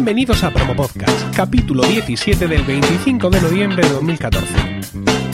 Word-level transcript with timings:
Bienvenidos 0.00 0.42
a 0.44 0.50
Promo 0.50 0.74
Podcast, 0.74 1.36
capítulo 1.36 1.82
17 1.82 2.48
del 2.48 2.62
25 2.62 3.28
de 3.28 3.40
noviembre 3.42 3.82
de 3.82 3.90
2014. 3.90 5.29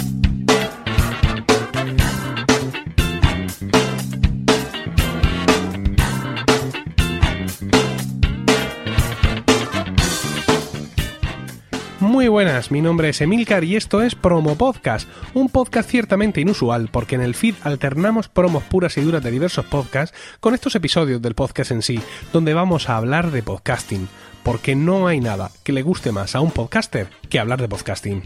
Muy 12.16 12.28
buenas, 12.28 12.70
mi 12.70 12.80
nombre 12.80 13.10
es 13.10 13.20
Emilcar 13.20 13.62
y 13.62 13.76
esto 13.76 14.00
es 14.00 14.14
Promo 14.14 14.56
Podcast, 14.56 15.06
un 15.34 15.50
podcast 15.50 15.90
ciertamente 15.90 16.40
inusual 16.40 16.88
porque 16.90 17.14
en 17.14 17.20
el 17.20 17.34
feed 17.34 17.56
alternamos 17.62 18.30
promos 18.30 18.62
puras 18.62 18.96
y 18.96 19.02
duras 19.02 19.22
de 19.22 19.30
diversos 19.30 19.66
podcasts 19.66 20.16
con 20.40 20.54
estos 20.54 20.74
episodios 20.76 21.20
del 21.20 21.34
podcast 21.34 21.72
en 21.72 21.82
sí, 21.82 22.00
donde 22.32 22.54
vamos 22.54 22.88
a 22.88 22.96
hablar 22.96 23.32
de 23.32 23.42
podcasting, 23.42 24.08
porque 24.42 24.74
no 24.74 25.06
hay 25.06 25.20
nada 25.20 25.50
que 25.62 25.74
le 25.74 25.82
guste 25.82 26.10
más 26.10 26.34
a 26.34 26.40
un 26.40 26.52
podcaster 26.52 27.08
que 27.28 27.38
hablar 27.38 27.60
de 27.60 27.68
podcasting. 27.68 28.22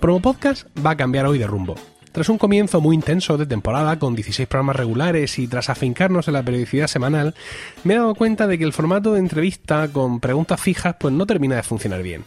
Promo 0.00 0.22
Podcast 0.22 0.66
va 0.78 0.92
a 0.92 0.96
cambiar 0.96 1.26
hoy 1.26 1.36
de 1.36 1.46
rumbo. 1.46 1.74
Tras 2.12 2.30
un 2.30 2.38
comienzo 2.38 2.80
muy 2.80 2.94
intenso 2.94 3.36
de 3.36 3.44
temporada 3.44 3.98
con 3.98 4.14
16 4.14 4.48
programas 4.48 4.76
regulares 4.76 5.38
y 5.38 5.48
tras 5.48 5.68
afincarnos 5.68 6.28
en 6.28 6.34
la 6.34 6.42
periodicidad 6.42 6.86
semanal, 6.86 7.34
me 7.82 7.92
he 7.92 7.98
dado 7.98 8.14
cuenta 8.14 8.46
de 8.46 8.56
que 8.56 8.64
el 8.64 8.72
formato 8.72 9.12
de 9.12 9.18
entrevista 9.18 9.88
con 9.88 10.20
preguntas 10.20 10.58
fijas 10.62 10.96
pues 10.98 11.12
no 11.12 11.26
termina 11.26 11.56
de 11.56 11.62
funcionar 11.62 12.02
bien 12.02 12.24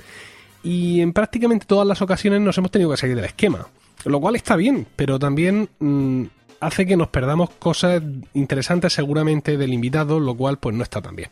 y 0.64 1.02
en 1.02 1.14
prácticamente 1.14 1.66
todas 1.66 1.88
las 1.88 2.02
ocasiones 2.02 2.42
nos 2.42 2.58
hemos 2.58 2.72
tenido 2.72 2.92
que 2.92 2.98
salir 2.98 3.16
del 3.16 3.26
esquema. 3.26 3.68
Lo 4.06 4.20
cual 4.20 4.36
está 4.36 4.56
bien, 4.56 4.88
pero 4.96 5.20
también 5.20 5.70
mm, 5.80 6.24
hace 6.60 6.86
que 6.86 6.98
nos 6.98 7.10
perdamos 7.10 7.50
cosas 7.52 8.02
interesantes 8.34 8.94
seguramente 8.94 9.58
del 9.58 9.74
invitado, 9.74 10.20
lo 10.20 10.36
cual 10.36 10.60
pues 10.60 10.76
no 10.76 10.84
está 10.84 11.02
tan 11.02 11.16
bien. 11.16 11.30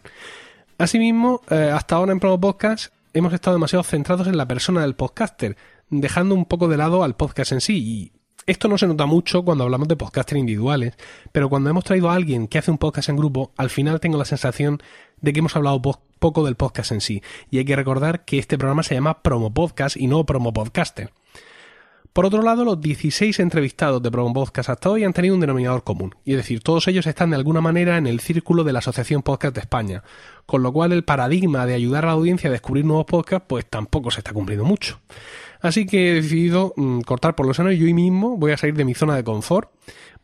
Asimismo, 0.78 1.42
eh, 1.50 1.72
hasta 1.74 1.96
ahora 1.96 2.12
en 2.12 2.20
Promo 2.20 2.40
Podcast 2.40 2.94
hemos 3.14 3.34
estado 3.34 3.56
demasiado 3.56 3.84
centrados 3.84 4.28
en 4.28 4.38
la 4.38 4.48
persona 4.48 4.82
del 4.82 4.96
podcaster, 4.96 5.56
dejando 5.90 6.36
un 6.36 6.46
poco 6.46 6.68
de 6.68 6.78
lado 6.78 7.04
al 7.04 7.16
podcast 7.16 7.54
en 7.54 7.62
sí. 7.62 7.78
Y 7.78 8.12
esto 8.46 8.68
no 8.68 8.78
se 8.78 8.88
nota 8.88 9.06
mucho 9.06 9.44
cuando 9.44 9.64
hablamos 9.64 9.88
de 9.88 9.96
podcaster 9.96 10.38
individuales, 10.38 10.96
pero 11.32 11.50
cuando 11.50 11.70
hemos 11.70 11.84
traído 11.84 12.10
a 12.10 12.16
alguien 12.16 12.48
que 12.48 12.58
hace 12.58 12.72
un 12.72 12.78
podcast 12.78 13.10
en 13.10 13.16
grupo, 13.16 13.54
al 13.58 13.70
final 13.70 14.00
tengo 14.00 14.18
la 14.18 14.26
sensación 14.26 14.82
de 15.22 15.34
que 15.34 15.40
hemos 15.40 15.56
hablado 15.56 15.82
poco 16.20 16.46
del 16.46 16.56
podcast 16.56 16.92
en 16.92 17.02
sí. 17.02 17.22
Y 17.50 17.60
hay 17.60 17.66
que 17.66 17.76
recordar 17.76 18.26
que 18.26 18.40
este 18.40 18.58
programa 18.58 18.84
se 18.84 18.96
llama 18.96 19.22
Promo 19.22 19.54
Podcast 19.54 19.98
y 19.98 20.08
no 20.08 20.26
Promo 20.26 20.54
Podcaster. 20.54 21.12
Por 22.16 22.26
otro 22.26 22.42
lado, 22.42 22.64
los 22.64 22.80
16 22.80 23.42
entrevistados 23.42 24.02
de 24.02 24.10
Promo 24.10 24.34
Podcast 24.34 24.70
hasta 24.70 24.90
hoy 24.90 25.04
han 25.04 25.12
tenido 25.12 25.36
un 25.36 25.42
denominador 25.42 25.84
común, 25.84 26.16
y 26.24 26.32
es 26.32 26.38
decir, 26.38 26.62
todos 26.62 26.88
ellos 26.88 27.06
están 27.08 27.32
de 27.32 27.36
alguna 27.36 27.60
manera 27.60 27.98
en 27.98 28.08
el 28.08 28.22
círculo 28.22 28.64
de 28.64 28.72
la 28.72 28.80
Asociación 28.80 29.22
Podcast 29.22 29.54
de 29.54 29.60
España, 29.60 30.02
con 30.46 30.64
lo 30.64 30.72
cual 30.72 30.94
el 30.94 31.04
paradigma 31.04 31.66
de 31.66 31.74
ayudar 31.74 32.06
a 32.06 32.08
la 32.08 32.14
audiencia 32.14 32.50
a 32.50 32.54
descubrir 32.54 32.86
nuevos 32.86 33.06
podcasts 33.06 33.46
pues 33.50 33.66
tampoco 33.66 34.12
se 34.12 34.22
está 34.22 34.32
cumpliendo 34.32 34.64
mucho. 34.64 35.02
Así 35.60 35.86
que 35.86 36.12
he 36.12 36.14
decidido 36.14 36.74
mm, 36.78 37.02
cortar 37.02 37.36
por 37.36 37.48
lo 37.48 37.54
sano 37.54 37.70
y 37.74 37.80
yo 37.80 37.94
mismo 37.94 38.38
voy 38.38 38.54
a 38.54 38.58
salir 38.58 38.76
de 38.76 38.86
mi 38.86 38.94
zona 38.94 39.18
de 39.18 39.26
confort 39.26 39.70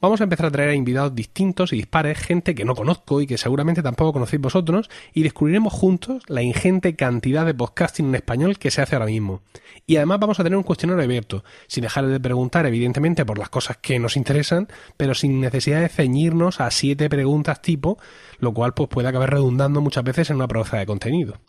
vamos 0.02 0.20
a 0.20 0.26
empezar 0.26 0.48
a 0.48 0.52
traer 0.52 0.70
a 0.70 0.76
invitados 0.76 1.16
distintos 1.16 1.72
y 1.72 1.78
dispares, 1.78 2.18
gente 2.18 2.56
que 2.56 2.66
no 2.66 2.76
conozco 2.76 3.22
y 3.22 3.28
que 3.28 3.38
seguramente 3.38 3.84
tampoco 3.84 4.14
conocéis 4.14 4.42
vosotros, 4.42 4.90
y 5.14 5.24
descubriremos 5.24 5.72
juntos 5.72 6.24
la 6.28 6.42
ingente 6.42 6.96
cantidad 6.96 7.46
de 7.46 7.54
podcasting 7.54 8.08
en 8.08 8.16
español 8.16 8.58
que 8.58 8.72
se 8.72 8.82
hace 8.82 8.96
ahora 8.96 9.06
mismo. 9.06 9.42
Y 9.86 9.98
además 9.98 10.20
vamos 10.20 10.40
a 10.40 10.44
tener 10.44 10.58
un 10.58 10.64
cuestionario 10.64 11.04
abierto, 11.04 11.44
sin 11.68 11.84
dejar 11.84 12.08
de 12.08 12.20
preguntar 12.20 12.66
evidentemente 12.66 13.26
por 13.26 13.38
las 13.38 13.50
cosas 13.50 13.78
que 13.78 14.00
nos 14.00 14.18
interesan, 14.18 14.68
pero 14.98 15.14
sin 15.14 15.40
necesidad 15.40 15.82
de 15.82 15.90
ceñirnos 15.90 16.60
a 16.60 16.72
siete 16.72 17.10
preguntas 17.10 17.62
tipo, 17.62 17.98
lo 18.40 18.54
cual 18.54 18.74
pues 18.74 18.90
puede 18.90 19.08
acabar 19.08 19.32
redundando 19.32 19.82
muchas 19.82 20.04
veces 20.04 20.30
en 20.30 20.38
una 20.38 20.48
proeza 20.48 20.78
de 20.78 20.86
contenido. 20.86 21.40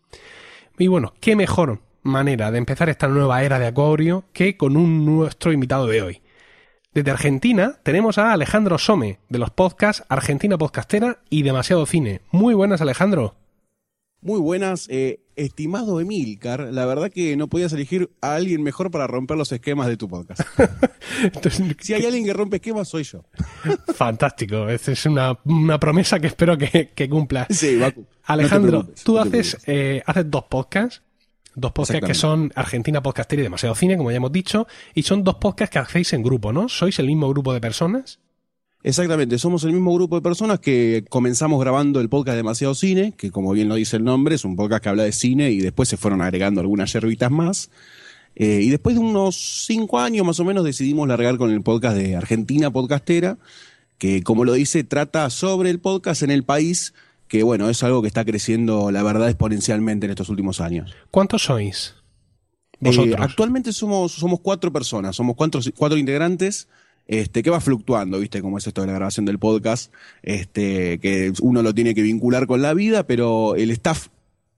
Y 0.78 0.88
bueno, 0.88 1.14
qué 1.20 1.36
mejor 1.36 1.80
manera 2.02 2.50
de 2.50 2.58
empezar 2.58 2.88
esta 2.88 3.08
nueva 3.08 3.42
era 3.42 3.58
de 3.58 3.66
Acuario 3.66 4.24
que 4.32 4.56
con 4.56 4.76
un 4.76 5.06
nuestro 5.06 5.52
invitado 5.52 5.86
de 5.86 6.02
hoy. 6.02 6.22
Desde 6.94 7.10
Argentina 7.10 7.78
tenemos 7.82 8.18
a 8.18 8.34
Alejandro 8.34 8.76
Some, 8.76 9.18
de 9.30 9.38
los 9.38 9.48
podcasts 9.48 10.04
Argentina 10.10 10.58
Podcastera 10.58 11.20
y 11.30 11.42
Demasiado 11.42 11.86
Cine. 11.86 12.20
Muy 12.32 12.52
buenas, 12.52 12.82
Alejandro. 12.82 13.34
Muy 14.20 14.38
buenas, 14.38 14.88
eh, 14.90 15.20
estimado 15.34 16.00
Emilcar. 16.00 16.68
La 16.70 16.84
verdad 16.84 17.10
que 17.10 17.34
no 17.38 17.48
podías 17.48 17.72
elegir 17.72 18.10
a 18.20 18.34
alguien 18.34 18.62
mejor 18.62 18.90
para 18.90 19.06
romper 19.06 19.38
los 19.38 19.50
esquemas 19.52 19.88
de 19.88 19.96
tu 19.96 20.06
podcast. 20.06 20.42
si 21.80 21.94
hay 21.94 22.04
alguien 22.04 22.26
que 22.26 22.34
rompe 22.34 22.56
esquemas, 22.56 22.88
soy 22.88 23.04
yo. 23.04 23.24
Fantástico. 23.94 24.68
Esa 24.68 24.92
es 24.92 25.06
una, 25.06 25.34
promesa 25.80 26.20
que 26.20 26.26
espero 26.26 26.58
que, 26.58 26.90
que 26.94 27.08
cumplas. 27.08 27.46
Sí, 27.48 27.80
Alejandro, 28.24 28.86
tú 29.02 29.18
haces, 29.18 29.56
eh, 29.66 30.02
haces 30.04 30.30
dos 30.30 30.44
podcasts 30.44 31.00
Dos 31.54 31.72
podcasts 31.72 32.06
que 32.06 32.14
son 32.14 32.50
Argentina 32.54 33.02
Podcaster 33.02 33.38
y 33.38 33.42
Demasiado 33.42 33.74
Cine, 33.74 33.96
como 33.96 34.10
ya 34.10 34.16
hemos 34.16 34.32
dicho, 34.32 34.66
y 34.94 35.02
son 35.02 35.22
dos 35.22 35.34
podcasts 35.36 35.72
que 35.72 35.78
hacéis 35.78 36.12
en 36.14 36.22
grupo, 36.22 36.52
¿no? 36.52 36.68
¿Sois 36.68 36.98
el 36.98 37.06
mismo 37.06 37.28
grupo 37.28 37.52
de 37.52 37.60
personas? 37.60 38.20
Exactamente, 38.84 39.38
somos 39.38 39.62
el 39.62 39.72
mismo 39.72 39.94
grupo 39.94 40.16
de 40.16 40.22
personas 40.22 40.58
que 40.58 41.04
comenzamos 41.08 41.60
grabando 41.60 42.00
el 42.00 42.08
podcast 42.08 42.36
Demasiado 42.36 42.74
Cine, 42.74 43.12
que 43.16 43.30
como 43.30 43.52
bien 43.52 43.68
lo 43.68 43.76
dice 43.76 43.96
el 43.96 44.04
nombre, 44.04 44.34
es 44.34 44.44
un 44.44 44.56
podcast 44.56 44.82
que 44.82 44.88
habla 44.88 45.04
de 45.04 45.12
cine 45.12 45.50
y 45.52 45.58
después 45.58 45.88
se 45.88 45.96
fueron 45.96 46.20
agregando 46.20 46.60
algunas 46.60 46.92
yerbitas 46.92 47.30
más. 47.30 47.70
Eh, 48.34 48.60
y 48.62 48.70
después 48.70 48.96
de 48.96 49.00
unos 49.00 49.64
cinco 49.66 50.00
años 50.00 50.26
más 50.26 50.40
o 50.40 50.44
menos 50.44 50.64
decidimos 50.64 51.06
largar 51.06 51.36
con 51.36 51.50
el 51.50 51.62
podcast 51.62 51.96
de 51.96 52.16
Argentina 52.16 52.72
Podcastera, 52.72 53.38
que 53.98 54.24
como 54.24 54.44
lo 54.44 54.54
dice, 54.54 54.82
trata 54.82 55.30
sobre 55.30 55.70
el 55.70 55.78
podcast 55.78 56.22
en 56.22 56.32
el 56.32 56.42
país 56.42 56.92
que 57.32 57.42
bueno, 57.42 57.70
es 57.70 57.82
algo 57.82 58.02
que 58.02 58.08
está 58.08 58.26
creciendo, 58.26 58.90
la 58.90 59.02
verdad, 59.02 59.30
exponencialmente 59.30 60.04
en 60.04 60.10
estos 60.10 60.28
últimos 60.28 60.60
años. 60.60 60.94
¿Cuántos 61.10 61.44
sois? 61.44 61.94
Eh, 62.82 63.16
actualmente 63.18 63.72
somos, 63.72 64.12
somos 64.12 64.40
cuatro 64.40 64.70
personas, 64.70 65.16
somos 65.16 65.34
cuatro, 65.34 65.62
cuatro 65.74 65.96
integrantes. 65.96 66.68
Este, 67.06 67.42
que 67.42 67.48
va 67.48 67.60
fluctuando, 67.60 68.20
¿viste? 68.20 68.42
Como 68.42 68.58
es 68.58 68.66
esto 68.66 68.82
de 68.82 68.86
la 68.86 68.92
grabación 68.92 69.24
del 69.24 69.38
podcast, 69.38 69.92
este, 70.22 71.00
que 71.00 71.32
uno 71.40 71.62
lo 71.62 71.74
tiene 71.74 71.94
que 71.94 72.02
vincular 72.02 72.46
con 72.46 72.60
la 72.60 72.74
vida, 72.74 73.06
pero 73.06 73.56
el 73.56 73.70
staff 73.72 74.08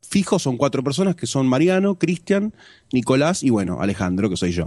fijo 0.03 0.39
son 0.39 0.57
cuatro 0.57 0.83
personas 0.83 1.15
que 1.15 1.27
son 1.27 1.47
Mariano, 1.47 1.95
Cristian, 1.95 2.53
Nicolás 2.93 3.45
y 3.45 3.51
bueno, 3.51 3.81
Alejandro, 3.81 4.29
que 4.29 4.37
soy 4.37 4.51
yo 4.51 4.67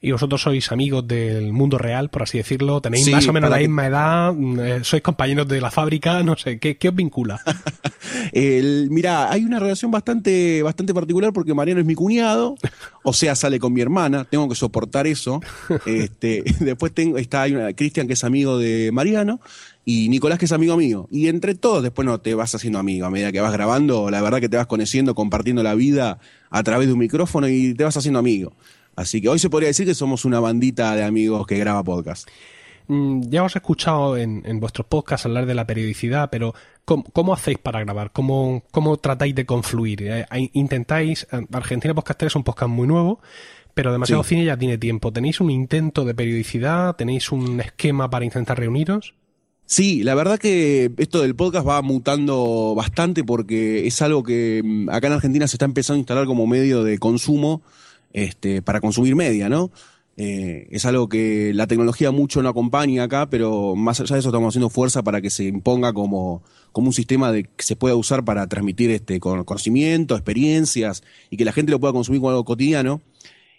y 0.00 0.12
vosotros 0.12 0.42
sois 0.42 0.70
amigos 0.72 1.06
del 1.08 1.52
mundo 1.52 1.78
real, 1.78 2.10
por 2.10 2.22
así 2.22 2.38
decirlo, 2.38 2.80
tenéis 2.80 3.10
más 3.10 3.26
o 3.28 3.32
menos 3.32 3.50
la 3.50 3.58
misma 3.58 3.86
edad, 3.86 4.34
eh, 4.60 4.80
sois 4.82 5.02
compañeros 5.02 5.48
de 5.48 5.60
la 5.60 5.70
fábrica, 5.70 6.22
no 6.22 6.36
sé, 6.36 6.58
¿qué, 6.58 6.76
qué 6.76 6.90
os 6.90 6.94
vincula? 6.94 7.40
el, 8.32 8.88
mira, 8.90 9.30
hay 9.30 9.44
una 9.44 9.58
relación 9.58 9.90
bastante, 9.90 10.62
bastante 10.62 10.92
particular 10.92 11.32
porque 11.32 11.54
Mariano 11.54 11.80
es 11.80 11.86
mi 11.86 11.94
cuñado, 11.94 12.56
o 13.02 13.12
sea, 13.12 13.34
sale 13.34 13.58
con 13.58 13.72
mi 13.72 13.80
hermana, 13.80 14.24
tengo 14.24 14.48
que 14.48 14.54
soportar 14.54 15.06
eso. 15.06 15.40
Este, 15.86 16.42
después 16.60 16.92
tengo, 16.92 17.16
está 17.18 17.42
hay 17.42 17.74
Cristian 17.74 18.06
que 18.06 18.14
es 18.14 18.24
amigo 18.24 18.58
de 18.58 18.90
Mariano, 18.92 19.40
y 19.88 20.08
Nicolás 20.08 20.38
que 20.38 20.46
es 20.46 20.52
amigo 20.52 20.76
mío. 20.76 21.06
Y 21.12 21.28
entre 21.28 21.54
todos 21.54 21.82
después 21.82 22.04
no 22.04 22.20
te 22.20 22.34
vas 22.34 22.54
haciendo 22.54 22.80
amigo. 22.80 23.06
A 23.06 23.10
medida 23.10 23.30
que 23.30 23.40
vas 23.40 23.52
grabando, 23.52 24.10
la 24.10 24.20
verdad 24.20 24.40
que 24.40 24.48
te 24.48 24.56
vas 24.56 24.66
conociendo, 24.66 25.14
compartiendo 25.14 25.62
la 25.62 25.76
vida 25.76 26.18
a 26.50 26.62
través 26.64 26.88
de 26.88 26.94
un 26.94 26.98
micrófono 26.98 27.48
y 27.48 27.72
te 27.74 27.84
vas 27.84 27.96
haciendo 27.96 28.18
amigo. 28.18 28.52
Así 28.96 29.20
que 29.20 29.28
hoy 29.28 29.38
se 29.38 29.50
podría 29.50 29.68
decir 29.68 29.86
que 29.86 29.94
somos 29.94 30.24
una 30.24 30.40
bandita 30.40 30.96
de 30.96 31.04
amigos 31.04 31.46
que 31.46 31.58
graba 31.58 31.84
podcast. 31.84 32.28
Mm, 32.88 33.22
ya 33.28 33.42
os 33.42 33.54
he 33.54 33.58
escuchado 33.58 34.16
en, 34.16 34.42
vuestros 34.60 34.86
podcasts 34.86 35.26
hablar 35.26 35.46
de 35.46 35.54
la 35.54 35.66
periodicidad, 35.66 36.30
pero 36.30 36.54
¿cómo, 36.84 37.34
hacéis 37.34 37.58
para 37.58 37.80
grabar? 37.80 38.12
¿Cómo, 38.12 38.62
¿Cómo, 38.70 38.96
tratáis 38.96 39.34
de 39.34 39.44
confluir? 39.44 40.02
Eh, 40.02 40.26
¿Intentáis? 40.54 41.26
Eh, 41.32 41.46
Argentina 41.52 41.94
Podcaster 41.94 42.28
es 42.28 42.36
un 42.36 42.44
podcast 42.44 42.70
muy 42.70 42.86
nuevo, 42.86 43.20
pero 43.74 43.92
demasiado 43.92 44.22
cine 44.22 44.44
ya 44.44 44.56
tiene 44.56 44.78
tiempo. 44.78 45.12
¿Tenéis 45.12 45.40
un 45.40 45.50
intento 45.50 46.04
de 46.04 46.14
periodicidad? 46.14 46.96
¿Tenéis 46.96 47.32
un 47.32 47.60
esquema 47.60 48.08
para 48.08 48.24
intentar 48.24 48.58
reuniros? 48.58 49.14
Sí, 49.66 50.04
la 50.04 50.14
verdad 50.14 50.38
que 50.38 50.92
esto 50.96 51.20
del 51.20 51.34
podcast 51.34 51.66
va 51.66 51.82
mutando 51.82 52.74
bastante 52.76 53.24
porque 53.24 53.88
es 53.88 54.00
algo 54.00 54.22
que 54.22 54.62
mm, 54.64 54.90
acá 54.90 55.08
en 55.08 55.12
Argentina 55.14 55.48
se 55.48 55.56
está 55.56 55.64
empezando 55.64 55.96
a 55.96 55.98
instalar 55.98 56.26
como 56.26 56.46
medio 56.46 56.84
de 56.84 56.98
consumo 56.98 57.62
este, 58.12 58.62
para 58.62 58.80
consumir 58.80 59.14
media, 59.14 59.48
¿no? 59.48 59.70
Eh, 60.18 60.68
es 60.70 60.86
algo 60.86 61.10
que 61.10 61.52
la 61.54 61.66
tecnología 61.66 62.10
mucho 62.10 62.42
no 62.42 62.48
acompaña 62.48 63.02
acá, 63.02 63.28
pero 63.28 63.76
más 63.76 64.00
allá 64.00 64.14
de 64.14 64.20
eso 64.20 64.30
estamos 64.30 64.48
haciendo 64.48 64.70
fuerza 64.70 65.02
para 65.02 65.20
que 65.20 65.28
se 65.28 65.44
imponga 65.44 65.92
como, 65.92 66.42
como 66.72 66.86
un 66.86 66.94
sistema 66.94 67.30
de, 67.30 67.44
que 67.44 67.64
se 67.64 67.76
pueda 67.76 67.94
usar 67.96 68.24
para 68.24 68.46
transmitir 68.46 68.90
este 68.90 69.20
conocimiento, 69.20 70.14
experiencias 70.14 71.02
y 71.28 71.36
que 71.36 71.44
la 71.44 71.52
gente 71.52 71.70
lo 71.70 71.80
pueda 71.80 71.92
consumir 71.92 72.20
como 72.20 72.30
algo 72.30 72.44
cotidiano. 72.44 73.02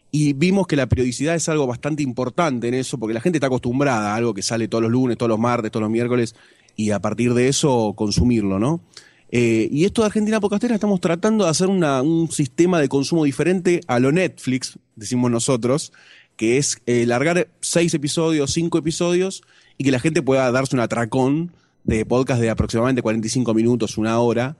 Y 0.09 0.33
vimos 0.33 0.67
que 0.67 0.77
la 0.77 0.87
periodicidad 0.87 1.35
es 1.35 1.47
algo 1.49 1.67
bastante 1.67 2.01
importante 2.01 2.69
en 2.69 2.73
eso, 2.73 2.97
porque 2.97 3.13
la 3.13 3.21
gente 3.21 3.37
está 3.37 3.47
acostumbrada 3.47 4.13
a 4.13 4.15
algo 4.15 4.33
que 4.33 4.41
sale 4.41 4.67
todos 4.67 4.81
los 4.81 4.91
lunes, 4.91 5.17
todos 5.17 5.29
los 5.29 5.39
martes, 5.39 5.69
todos 5.69 5.81
los 5.81 5.91
miércoles, 5.91 6.33
y 6.77 6.91
a 6.91 6.99
partir 6.99 7.33
de 7.33 7.49
eso 7.49 7.93
consumirlo, 7.95 8.57
¿no? 8.57 8.79
Eh, 9.29 9.67
y 9.71 9.85
esto 9.85 10.01
de 10.01 10.07
Argentina 10.07 10.39
Podcastera 10.39 10.75
estamos 10.75 11.01
tratando 11.01 11.43
de 11.43 11.49
hacer 11.49 11.67
un 11.67 12.29
sistema 12.31 12.79
de 12.79 12.87
consumo 12.87 13.25
diferente 13.25 13.81
a 13.87 13.99
lo 13.99 14.11
Netflix, 14.11 14.79
decimos 14.95 15.29
nosotros, 15.29 15.91
que 16.37 16.57
es 16.57 16.81
eh, 16.85 17.05
largar 17.05 17.49
seis 17.59 17.93
episodios, 17.93 18.53
cinco 18.53 18.77
episodios 18.77 19.41
y 19.77 19.83
que 19.83 19.91
la 19.91 19.99
gente 19.99 20.21
pueda 20.21 20.49
darse 20.51 20.75
un 20.75 20.81
atracón 20.81 21.51
de 21.83 22.05
podcast 22.05 22.41
de 22.41 22.49
aproximadamente 22.49 23.01
45 23.01 23.53
minutos, 23.53 23.97
una 23.97 24.19
hora, 24.19 24.57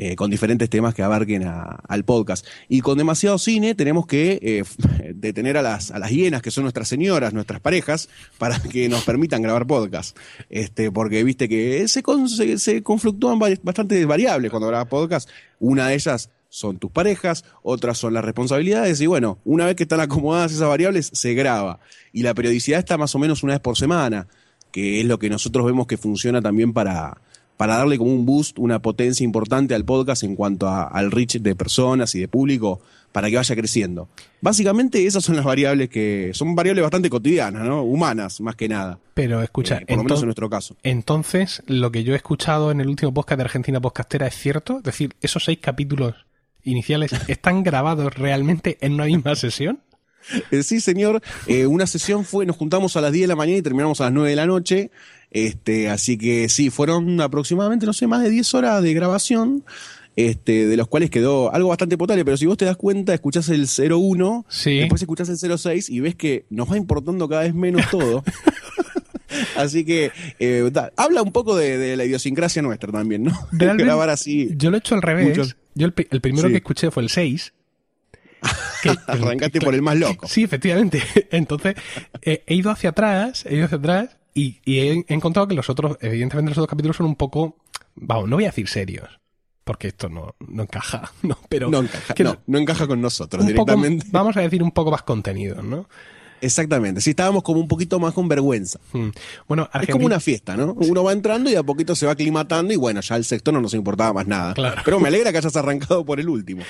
eh, 0.00 0.14
con 0.14 0.30
diferentes 0.30 0.70
temas 0.70 0.94
que 0.94 1.02
abarquen 1.02 1.44
al 1.44 2.04
podcast. 2.04 2.46
Y 2.68 2.82
con 2.82 2.96
demasiado 2.98 3.36
cine 3.36 3.74
tenemos 3.74 4.06
que 4.06 4.38
eh, 4.40 4.62
detener 5.14 5.56
a 5.56 5.62
las, 5.62 5.90
a 5.90 5.98
las 5.98 6.10
hienas, 6.10 6.40
que 6.40 6.52
son 6.52 6.62
nuestras 6.62 6.86
señoras, 6.86 7.34
nuestras 7.34 7.60
parejas, 7.60 8.08
para 8.38 8.60
que 8.70 8.88
nos 8.88 9.02
permitan 9.02 9.42
grabar 9.42 9.66
podcast. 9.66 10.16
Este, 10.50 10.92
porque 10.92 11.24
viste 11.24 11.48
que 11.48 11.88
se, 11.88 12.02
se, 12.28 12.58
se 12.58 12.82
confluctúan 12.84 13.40
bastantes 13.40 14.06
variables 14.06 14.52
cuando 14.52 14.68
grabas 14.68 14.86
podcast. 14.86 15.28
Una 15.58 15.88
de 15.88 15.94
ellas 15.94 16.30
son 16.48 16.78
tus 16.78 16.92
parejas, 16.92 17.44
otras 17.62 17.98
son 17.98 18.14
las 18.14 18.24
responsabilidades, 18.24 19.00
y 19.00 19.06
bueno, 19.06 19.38
una 19.44 19.66
vez 19.66 19.74
que 19.74 19.82
están 19.82 20.00
acomodadas 20.00 20.52
esas 20.52 20.68
variables, 20.68 21.10
se 21.12 21.34
graba. 21.34 21.80
Y 22.12 22.22
la 22.22 22.34
periodicidad 22.34 22.78
está 22.78 22.96
más 22.96 23.14
o 23.16 23.18
menos 23.18 23.42
una 23.42 23.54
vez 23.54 23.60
por 23.60 23.76
semana, 23.76 24.28
que 24.70 25.00
es 25.00 25.06
lo 25.06 25.18
que 25.18 25.28
nosotros 25.28 25.66
vemos 25.66 25.86
que 25.86 25.96
funciona 25.96 26.40
también 26.40 26.72
para, 26.72 27.20
para 27.58 27.76
darle 27.76 27.98
como 27.98 28.14
un 28.14 28.24
boost, 28.24 28.58
una 28.58 28.80
potencia 28.80 29.24
importante 29.24 29.74
al 29.74 29.84
podcast 29.84 30.22
en 30.22 30.36
cuanto 30.36 30.68
al 30.68 31.10
reach 31.10 31.38
de 31.38 31.54
personas 31.54 32.14
y 32.14 32.20
de 32.20 32.28
público 32.28 32.80
para 33.12 33.28
que 33.28 33.36
vaya 33.36 33.56
creciendo. 33.56 34.08
Básicamente 34.40 35.04
esas 35.04 35.24
son 35.24 35.34
las 35.34 35.44
variables 35.44 35.88
que 35.88 36.30
son 36.34 36.54
variables 36.54 36.82
bastante 36.82 37.10
cotidianas, 37.10 37.64
¿no? 37.64 37.82
Humanas, 37.82 38.40
más 38.40 38.54
que 38.54 38.68
nada. 38.68 39.00
Pero 39.12 39.42
escucha, 39.42 39.78
eh, 39.78 39.86
por 39.88 39.96
lo 39.96 40.04
menos 40.04 40.20
en 40.20 40.26
nuestro 40.26 40.48
caso. 40.48 40.76
Entonces, 40.84 41.64
lo 41.66 41.90
que 41.90 42.04
yo 42.04 42.12
he 42.12 42.16
escuchado 42.16 42.70
en 42.70 42.80
el 42.80 42.88
último 42.88 43.12
podcast 43.12 43.38
de 43.38 43.44
Argentina 43.44 43.80
Podcastera 43.80 44.28
es 44.28 44.36
cierto, 44.36 44.78
es 44.78 44.84
decir, 44.84 45.16
esos 45.20 45.42
seis 45.44 45.58
capítulos 45.60 46.14
iniciales 46.62 47.10
están 47.28 47.64
grabados 47.64 48.14
realmente 48.14 48.78
en 48.80 48.94
una 48.94 49.06
misma 49.06 49.34
sesión. 49.34 49.80
Eh, 50.50 50.62
sí, 50.62 50.80
señor. 50.80 51.22
Eh, 51.46 51.66
una 51.66 51.86
sesión 51.86 52.24
fue, 52.24 52.46
nos 52.46 52.56
juntamos 52.56 52.96
a 52.96 53.00
las 53.00 53.12
10 53.12 53.24
de 53.24 53.28
la 53.28 53.36
mañana 53.36 53.58
y 53.58 53.62
terminamos 53.62 54.00
a 54.00 54.04
las 54.04 54.12
9 54.12 54.30
de 54.30 54.36
la 54.36 54.46
noche. 54.46 54.90
Este, 55.30 55.88
así 55.88 56.16
que 56.16 56.48
sí, 56.48 56.70
fueron 56.70 57.20
aproximadamente, 57.20 57.86
no 57.86 57.92
sé, 57.92 58.06
más 58.06 58.22
de 58.22 58.30
10 58.30 58.54
horas 58.54 58.82
de 58.82 58.94
grabación. 58.94 59.64
Este, 60.16 60.66
de 60.66 60.76
los 60.76 60.88
cuales 60.88 61.10
quedó 61.10 61.54
algo 61.54 61.68
bastante 61.68 61.96
potable, 61.96 62.24
pero 62.24 62.36
si 62.36 62.44
vos 62.44 62.56
te 62.56 62.64
das 62.64 62.76
cuenta, 62.76 63.14
escuchás 63.14 63.48
el 63.50 63.68
01, 63.68 64.46
después 64.64 65.00
escuchás 65.00 65.28
el 65.28 65.58
06 65.58 65.88
y 65.90 66.00
ves 66.00 66.16
que 66.16 66.44
nos 66.50 66.68
va 66.68 66.76
importando 66.76 67.28
cada 67.28 67.42
vez 67.42 67.54
menos 67.54 67.88
todo. 67.88 68.24
Así 69.56 69.84
que 69.84 70.10
eh, 70.40 70.68
habla 70.96 71.22
un 71.22 71.30
poco 71.30 71.56
de, 71.56 71.96
la 71.96 72.04
idiosincrasia 72.04 72.62
nuestra 72.62 72.90
también, 72.90 73.24
¿no? 73.24 73.32
Grabar 73.52 74.10
así. 74.10 74.50
Yo 74.56 74.70
lo 74.70 74.76
he 74.76 74.80
hecho 74.80 74.94
al 74.94 75.02
revés. 75.02 75.36
Yo 75.74 75.86
el, 75.86 75.92
primero 75.92 76.48
que 76.48 76.56
escuché 76.56 76.90
fue 76.90 77.02
el 77.04 77.08
6 77.10 77.52
Arrancaste 79.06 79.60
por 79.60 79.74
el 79.74 79.82
más 79.82 79.96
loco. 79.96 80.26
Sí, 80.28 80.44
efectivamente. 80.44 81.02
Entonces, 81.30 81.74
he 82.22 82.54
ido 82.54 82.70
hacia 82.70 82.90
atrás, 82.90 83.44
he 83.46 83.56
ido 83.56 83.66
hacia 83.66 83.78
atrás 83.78 84.18
y, 84.34 84.60
he 84.66 85.04
encontrado 85.08 85.48
que 85.48 85.54
los 85.54 85.68
otros, 85.68 85.98
evidentemente 86.00 86.50
los 86.50 86.58
otros 86.58 86.70
capítulos 86.70 86.96
son 86.96 87.06
un 87.06 87.16
poco, 87.16 87.56
vamos, 87.94 88.28
no 88.28 88.36
voy 88.36 88.44
a 88.44 88.48
decir 88.48 88.68
serios, 88.68 89.20
porque 89.64 89.88
esto 89.88 90.08
no, 90.08 90.34
encaja, 90.62 91.12
no, 91.22 91.38
pero... 91.48 91.70
No 91.70 91.80
encaja, 91.80 92.14
no, 92.46 92.58
encaja 92.58 92.86
con 92.86 93.00
nosotros 93.00 93.46
directamente. 93.46 94.06
vamos 94.10 94.36
a 94.36 94.40
decir 94.40 94.62
un 94.62 94.70
poco 94.70 94.90
más 94.90 95.02
contenido, 95.02 95.62
¿no? 95.62 95.88
Exactamente, 96.40 97.00
sí 97.00 97.10
estábamos 97.10 97.42
como 97.42 97.60
un 97.60 97.68
poquito 97.68 97.98
más 97.98 98.14
con 98.14 98.28
vergüenza. 98.28 98.78
Hmm. 98.92 99.08
Bueno, 99.46 99.68
Es 99.80 99.88
como 99.88 100.06
una 100.06 100.20
fiesta, 100.20 100.56
¿no? 100.56 100.72
Uno 100.72 101.04
va 101.04 101.12
entrando 101.12 101.50
y 101.50 101.54
a 101.54 101.62
poquito 101.62 101.94
se 101.94 102.06
va 102.06 102.12
aclimatando 102.12 102.72
y 102.72 102.76
bueno, 102.76 103.00
ya 103.00 103.16
el 103.16 103.24
sexto 103.24 103.52
no 103.52 103.60
nos 103.60 103.74
importaba 103.74 104.12
más 104.12 104.26
nada. 104.26 104.54
Claro. 104.54 104.82
Pero 104.84 105.00
me 105.00 105.08
alegra 105.08 105.32
que 105.32 105.38
hayas 105.38 105.56
arrancado 105.56 106.04
por 106.04 106.20
el 106.20 106.28
último. 106.28 106.62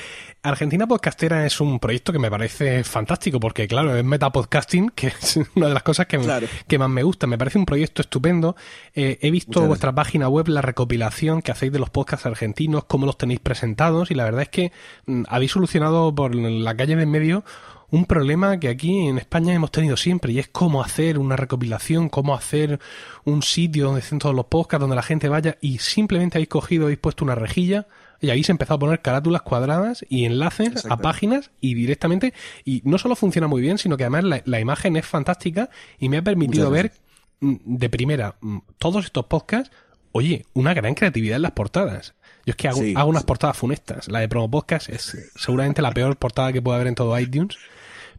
Argentina 0.42 0.86
Podcastera 0.86 1.44
es 1.46 1.60
un 1.60 1.78
proyecto 1.78 2.12
que 2.12 2.18
me 2.18 2.30
parece 2.30 2.84
fantástico 2.84 3.40
porque, 3.40 3.66
claro, 3.66 3.96
es 3.96 4.04
metapodcasting, 4.04 4.90
que 4.90 5.08
es 5.08 5.38
una 5.54 5.68
de 5.68 5.74
las 5.74 5.82
cosas 5.82 6.06
que, 6.06 6.20
que 6.66 6.78
más 6.78 6.88
me 6.88 7.02
gusta. 7.02 7.26
Me 7.26 7.38
parece 7.38 7.58
un 7.58 7.66
proyecto 7.66 8.02
estupendo. 8.02 8.56
Eh, 8.94 9.18
he 9.20 9.30
visto 9.30 9.66
vuestra 9.66 9.94
página 9.94 10.28
web, 10.28 10.48
la 10.48 10.62
recopilación 10.62 11.42
que 11.42 11.52
hacéis 11.52 11.72
de 11.72 11.78
los 11.78 11.90
podcasts 11.90 12.26
argentinos, 12.26 12.84
cómo 12.84 13.06
los 13.06 13.18
tenéis 13.18 13.40
presentados 13.40 14.10
y 14.10 14.14
la 14.14 14.24
verdad 14.24 14.42
es 14.42 14.48
que 14.48 14.72
mm, 15.06 15.24
habéis 15.28 15.52
solucionado 15.52 16.14
por 16.14 16.34
la 16.34 16.76
calle 16.76 16.96
de 16.96 17.08
en 17.08 17.10
medio 17.10 17.44
un 17.90 18.04
problema 18.04 18.60
que 18.60 18.68
aquí 18.68 19.06
en 19.06 19.18
España 19.18 19.54
hemos 19.54 19.70
tenido 19.70 19.96
siempre 19.96 20.32
y 20.32 20.38
es 20.38 20.48
cómo 20.48 20.82
hacer 20.82 21.18
una 21.18 21.36
recopilación, 21.36 22.08
cómo 22.08 22.34
hacer 22.34 22.80
un 23.24 23.42
sitio 23.42 23.86
donde 23.86 24.00
estén 24.00 24.18
todos 24.18 24.34
los 24.34 24.46
podcasts, 24.46 24.80
donde 24.80 24.96
la 24.96 25.02
gente 25.02 25.28
vaya 25.28 25.56
y 25.60 25.78
simplemente 25.78 26.36
habéis 26.36 26.50
cogido, 26.50 26.84
habéis 26.84 26.98
puesto 26.98 27.24
una 27.24 27.34
rejilla 27.34 27.86
y 28.20 28.30
habéis 28.30 28.50
empezado 28.50 28.76
a 28.76 28.80
poner 28.80 29.00
carátulas 29.00 29.42
cuadradas 29.42 30.04
y 30.08 30.26
enlaces 30.26 30.84
a 30.86 30.98
páginas 30.98 31.50
y 31.60 31.74
directamente, 31.74 32.34
y 32.64 32.82
no 32.84 32.98
solo 32.98 33.16
funciona 33.16 33.46
muy 33.46 33.62
bien, 33.62 33.78
sino 33.78 33.96
que 33.96 34.04
además 34.04 34.42
la, 34.44 34.60
imagen 34.60 34.96
es 34.96 35.06
fantástica 35.06 35.70
y 35.98 36.08
me 36.08 36.18
ha 36.18 36.22
permitido 36.22 36.70
ver 36.70 36.92
mm, 37.40 37.54
de 37.64 37.88
primera 37.88 38.36
mm, 38.40 38.58
todos 38.76 39.06
estos 39.06 39.26
podcasts, 39.26 39.74
oye, 40.12 40.44
una 40.52 40.74
gran 40.74 40.94
creatividad 40.94 41.36
en 41.36 41.42
las 41.42 41.52
portadas. 41.52 42.14
Yo 42.44 42.52
es 42.52 42.56
que 42.56 42.68
hago, 42.68 42.80
hago 42.96 43.10
unas 43.10 43.24
portadas 43.24 43.56
funestas. 43.56 44.08
La 44.08 44.20
de 44.20 44.28
Promo 44.28 44.50
Podcast 44.50 44.88
es 44.88 45.30
seguramente 45.36 45.80
la 45.80 45.92
peor 45.92 46.16
portada 46.16 46.52
que 46.52 46.62
puede 46.62 46.76
haber 46.76 46.88
en 46.88 46.94
todo 46.94 47.18
iTunes 47.18 47.56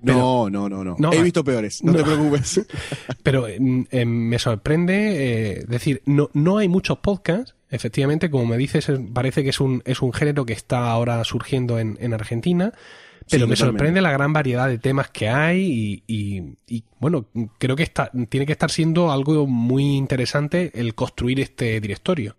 no, 0.02 0.50
no, 0.50 0.70
no, 0.70 0.96
no, 0.98 1.14
He 1.14 1.22
visto 1.22 1.44
peores, 1.44 1.84
no, 1.84 1.94
te 1.94 2.04
preocupes. 2.04 2.62
Pero 3.24 3.48
mm, 3.60 3.84
eh, 3.92 4.06
me 4.06 4.40
sorprende, 4.40 5.60
eh, 5.60 5.66
decir, 5.68 6.02
no, 6.06 6.30
no 6.34 6.58
hay 6.58 6.68
muchos 6.68 7.00
podcasts, 7.00 7.56
efectivamente, 7.70 8.30
como 8.30 8.46
me 8.46 8.58
dices, 8.58 8.90
parece 9.14 9.44
que 9.44 9.50
es 9.50 9.60
un, 9.60 9.82
es 9.86 10.02
un 10.02 10.14
género 10.14 10.46
que 10.46 10.54
está 10.54 10.90
ahora 10.92 11.24
surgiendo 11.24 11.80
en, 11.80 11.98
en 12.00 12.14
Argentina, 12.14 12.74
pero 13.30 13.48
me 13.48 13.56
sorprende 13.56 14.02
la 14.02 14.12
gran 14.12 14.34
variedad 14.34 14.68
de 14.68 14.78
temas 14.78 15.10
que 15.10 15.30
hay 15.30 16.04
y, 16.08 16.56
y, 16.68 16.84
bueno, 17.00 17.28
creo 17.58 17.76
que 17.76 17.84
está, 17.84 18.12
tiene 18.30 18.46
que 18.46 18.54
estar 18.54 18.72
siendo 18.72 19.12
algo 19.12 19.46
muy 19.46 19.96
interesante 19.96 20.72
el 20.74 20.96
construir 20.96 21.40
este 21.40 21.80
directorio. 21.80 22.36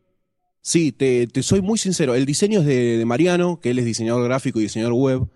Sí, 0.63 0.93
te, 0.93 1.27
te 1.27 1.43
soy 1.43 1.63
muy 1.63 1.79
sincero. 1.79 2.15
El 2.15 2.27
diseño 2.27 2.61
es 2.61 2.67
de, 2.67 2.99
de 2.99 3.05
Mariano, 3.05 3.61
que 3.61 3.71
él 3.71 3.79
es 3.79 3.85
diseñador 3.85 4.25
gráfico 4.25 4.59
y 4.59 4.65
diseñador 4.65 4.95
web. 4.95 5.29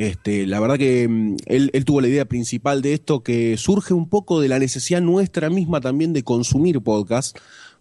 Este, 0.00 0.46
la 0.46 0.60
verdad 0.60 0.78
que 0.78 1.06
mm, 1.06 1.36
él, 1.44 1.84
tuvo 1.84 2.00
la 2.00 2.08
idea 2.08 2.24
principal 2.24 2.80
de 2.80 2.94
esto 2.94 3.22
que 3.22 3.58
surge 3.58 3.92
un 3.92 4.08
poco 4.08 4.40
de 4.40 4.48
la 4.48 4.58
necesidad 4.58 5.02
nuestra 5.02 5.50
misma 5.50 5.82
también 5.82 6.14
de 6.14 6.22
consumir 6.22 6.80
podcast, 6.80 7.36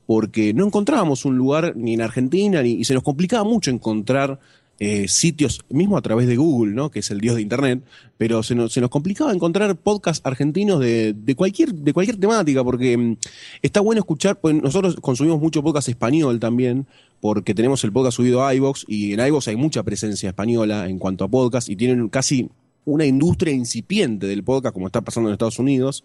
porque 0.05 0.53
no 0.53 0.65
encontrábamos 0.65 1.23
un 1.23 1.37
lugar 1.37 1.77
ni 1.77 1.93
en 1.93 2.01
Argentina 2.01 2.61
ni, 2.61 2.71
y 2.71 2.83
se 2.83 2.93
nos 2.93 3.03
complicaba 3.03 3.45
mucho 3.45 3.71
encontrar 3.71 4.37
eh, 4.79 5.07
sitios, 5.07 5.61
mismo 5.69 5.95
a 5.95 6.01
través 6.01 6.27
de 6.27 6.35
Google, 6.35 6.73
¿no? 6.73 6.91
que 6.91 6.99
es 6.99 7.09
el 7.09 7.21
dios 7.21 7.37
de 7.37 7.41
Internet, 7.41 7.85
pero 8.17 8.43
se 8.43 8.53
nos, 8.53 8.73
se 8.73 8.81
nos 8.81 8.89
complicaba 8.89 9.31
encontrar 9.31 9.77
podcasts 9.77 10.25
argentinos 10.25 10.81
de, 10.81 11.13
de, 11.13 11.35
cualquier, 11.35 11.73
de 11.73 11.93
cualquier 11.93 12.17
temática, 12.17 12.65
porque 12.65 12.97
mm, 12.97 13.15
está 13.61 13.79
bueno 13.79 13.99
escuchar, 13.99 14.41
pues 14.41 14.55
nosotros 14.55 14.97
consumimos 14.99 15.39
mucho 15.39 15.63
podcast 15.63 15.87
español 15.87 16.37
también, 16.41 16.85
porque 17.21 17.53
tenemos 17.53 17.83
el 17.83 17.91
podcast 17.91 18.17
subido 18.17 18.45
a 18.45 18.53
iVox 18.55 18.85
y 18.87 19.13
en 19.13 19.25
iVox 19.25 19.47
hay 19.47 19.55
mucha 19.55 19.83
presencia 19.83 20.29
española 20.29 20.87
en 20.87 20.99
cuanto 20.99 21.23
a 21.23 21.27
podcast 21.27 21.69
y 21.69 21.75
tienen 21.75 22.09
casi 22.09 22.49
una 22.85 23.05
industria 23.05 23.53
incipiente 23.53 24.27
del 24.27 24.43
podcast 24.43 24.73
como 24.73 24.87
está 24.87 25.01
pasando 25.01 25.29
en 25.29 25.33
Estados 25.33 25.59
Unidos 25.59 26.03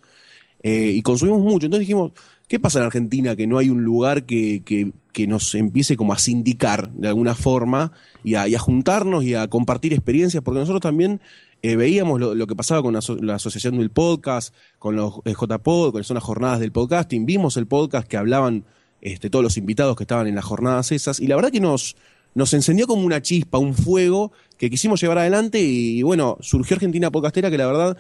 eh, 0.62 0.92
y 0.94 1.02
consumimos 1.02 1.42
mucho. 1.42 1.66
Entonces 1.66 1.80
dijimos, 1.80 2.12
¿qué 2.49 2.59
pasa 2.59 2.78
en 2.78 2.87
Argentina 2.87 3.37
que 3.37 3.47
no 3.47 3.59
hay 3.59 3.68
un 3.68 3.85
lugar 3.85 4.25
que, 4.25 4.62
que, 4.64 4.92
que 5.12 5.26
nos 5.26 5.54
empiece 5.54 5.97
como 5.97 6.12
a 6.14 6.18
sindicar 6.18 6.90
de 6.92 7.09
alguna 7.09 7.35
forma 7.35 7.92
y 8.25 8.35
a, 8.35 8.59
juntarnos 8.59 9.25
y 9.25 9.35
a 9.35 9.49
compartir 9.49 9.92
experiencias? 9.92 10.42
Porque 10.42 10.61
nosotros 10.61 10.80
también 10.80 11.21
eh, 11.62 11.76
veíamos 11.76 12.18
lo, 12.18 12.47
que 12.47 12.56
pasaba 12.56 12.83
con 12.83 12.94
la, 12.94 13.35
Asociación 13.35 13.76
del 13.76 13.90
Podcast, 13.90 14.54
con 14.78 14.97
los 14.97 15.21
eh, 15.26 15.35
JPod, 15.38 15.92
con 15.92 16.02
las 16.02 16.23
jornadas 16.23 16.61
del 16.61 16.73
podcasting, 16.73 17.26
vimos 17.26 17.59
el 17.59 17.66
podcast 17.66 18.09
que 18.09 18.16
hablaban 18.16 18.64
este, 19.05 19.31
todos 19.31 19.43
los 19.43 19.57
invitados 19.59 19.97
que 19.97 20.05
estaban 20.05 20.27
en 20.27 20.35
las 20.35 20.45
jornadas 20.45 20.91
esas, 20.91 21.21
y 21.21 21.27
la 21.27 21.37
verdad 21.37 21.53
que 21.53 21.61
nos, 21.61 21.95
nos 22.35 22.53
encendió 22.55 22.87
como 22.87 23.05
una 23.05 23.23
chispa, 23.23 23.59
un 23.59 23.75
fuego 23.75 24.33
que 24.57 24.71
quisimos 24.71 25.01
llevar 25.01 25.19
adelante 25.19 25.61
y, 25.61 26.03
bueno, 26.03 26.39
surgió 26.41 26.75
Argentina 26.75 27.11
Podcastera 27.11 27.51
que 27.51 27.59
la 27.59 27.67
verdad 27.67 27.99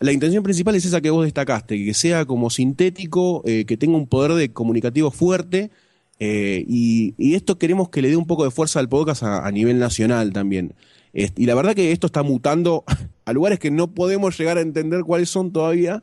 la 0.00 0.12
intención 0.12 0.42
principal 0.42 0.74
es 0.74 0.86
esa 0.86 1.02
que 1.02 1.10
vos 1.10 1.24
destacaste, 1.24 1.84
que 1.84 1.92
sea 1.92 2.24
como 2.24 2.48
sintético, 2.48 3.42
eh, 3.44 3.66
que 3.66 3.76
tenga 3.76 3.98
un 3.98 4.06
poder 4.06 4.32
de 4.32 4.50
comunicativo 4.50 5.10
fuerte 5.10 5.70
eh, 6.18 6.64
y, 6.66 7.34
esto 7.34 7.58
queremos 7.58 7.90
que 7.90 8.00
le 8.00 8.08
dé 8.08 8.16
un 8.16 8.26
poco 8.26 8.44
de 8.44 8.50
fuerza 8.50 8.80
al 8.80 8.88
podcast 8.88 9.22
a, 9.22 9.50
nivel 9.50 9.78
nacional 9.78 10.32
también. 10.32 10.74
y 11.12 11.44
la 11.44 11.54
verdad 11.54 11.74
que 11.74 11.92
esto 11.92 12.06
está 12.06 12.22
mutando 12.22 12.84
a 13.26 13.32
lugares 13.34 13.58
que 13.58 13.70
no 13.70 13.92
podemos 13.92 14.38
llegar 14.38 14.56
a 14.56 14.62
entender 14.62 15.02
cuáles 15.02 15.28
son 15.28 15.52
todavía, 15.52 16.02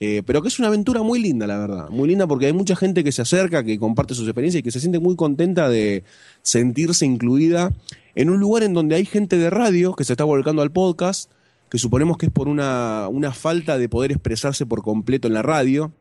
eh, 0.00 0.22
pero 0.26 0.42
que 0.42 0.48
es 0.48 0.58
una 0.58 0.68
aventura 0.68 1.02
muy 1.02 1.20
linda, 1.20 1.46
la 1.46 1.58
verdad. 1.58 1.88
Muy 1.88 2.08
linda 2.08 2.26
porque 2.26 2.46
hay 2.46 2.52
mucha 2.52 2.74
gente 2.74 3.04
que 3.04 3.12
se 3.12 3.22
acerca, 3.22 3.62
que 3.62 3.78
comparte 3.78 4.14
sus 4.14 4.26
experiencias 4.26 4.60
y 4.60 4.62
que 4.62 4.70
se 4.70 4.80
siente 4.80 4.98
muy 4.98 5.16
contenta 5.16 5.68
de 5.68 6.04
sentirse 6.42 7.06
incluida 7.06 7.72
en 8.14 8.30
un 8.30 8.40
lugar 8.40 8.62
en 8.64 8.74
donde 8.74 8.96
hay 8.96 9.04
gente 9.04 9.38
de 9.38 9.50
radio 9.50 9.94
que 9.94 10.04
se 10.04 10.12
está 10.12 10.24
volcando 10.24 10.62
al 10.62 10.72
podcast, 10.72 11.30
que 11.70 11.78
suponemos 11.78 12.18
que 12.18 12.26
es 12.26 12.32
por 12.32 12.48
una, 12.48 13.08
una 13.08 13.32
falta 13.32 13.78
de 13.78 13.88
poder 13.88 14.12
expresarse 14.12 14.66
por 14.66 14.82
completo 14.82 15.28
en 15.28 15.34
la 15.34 15.42
radio, 15.42 15.92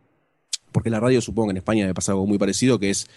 porque 0.72 0.90
la 0.90 1.00
radio 1.00 1.22
supongo 1.22 1.48
que 1.48 1.52
en 1.52 1.58
España 1.58 1.86
me 1.86 1.94
pasa 1.94 2.14
algo 2.14 2.26
muy 2.26 2.38
parecido, 2.38 2.80
que 2.80 2.90
es 2.90 3.08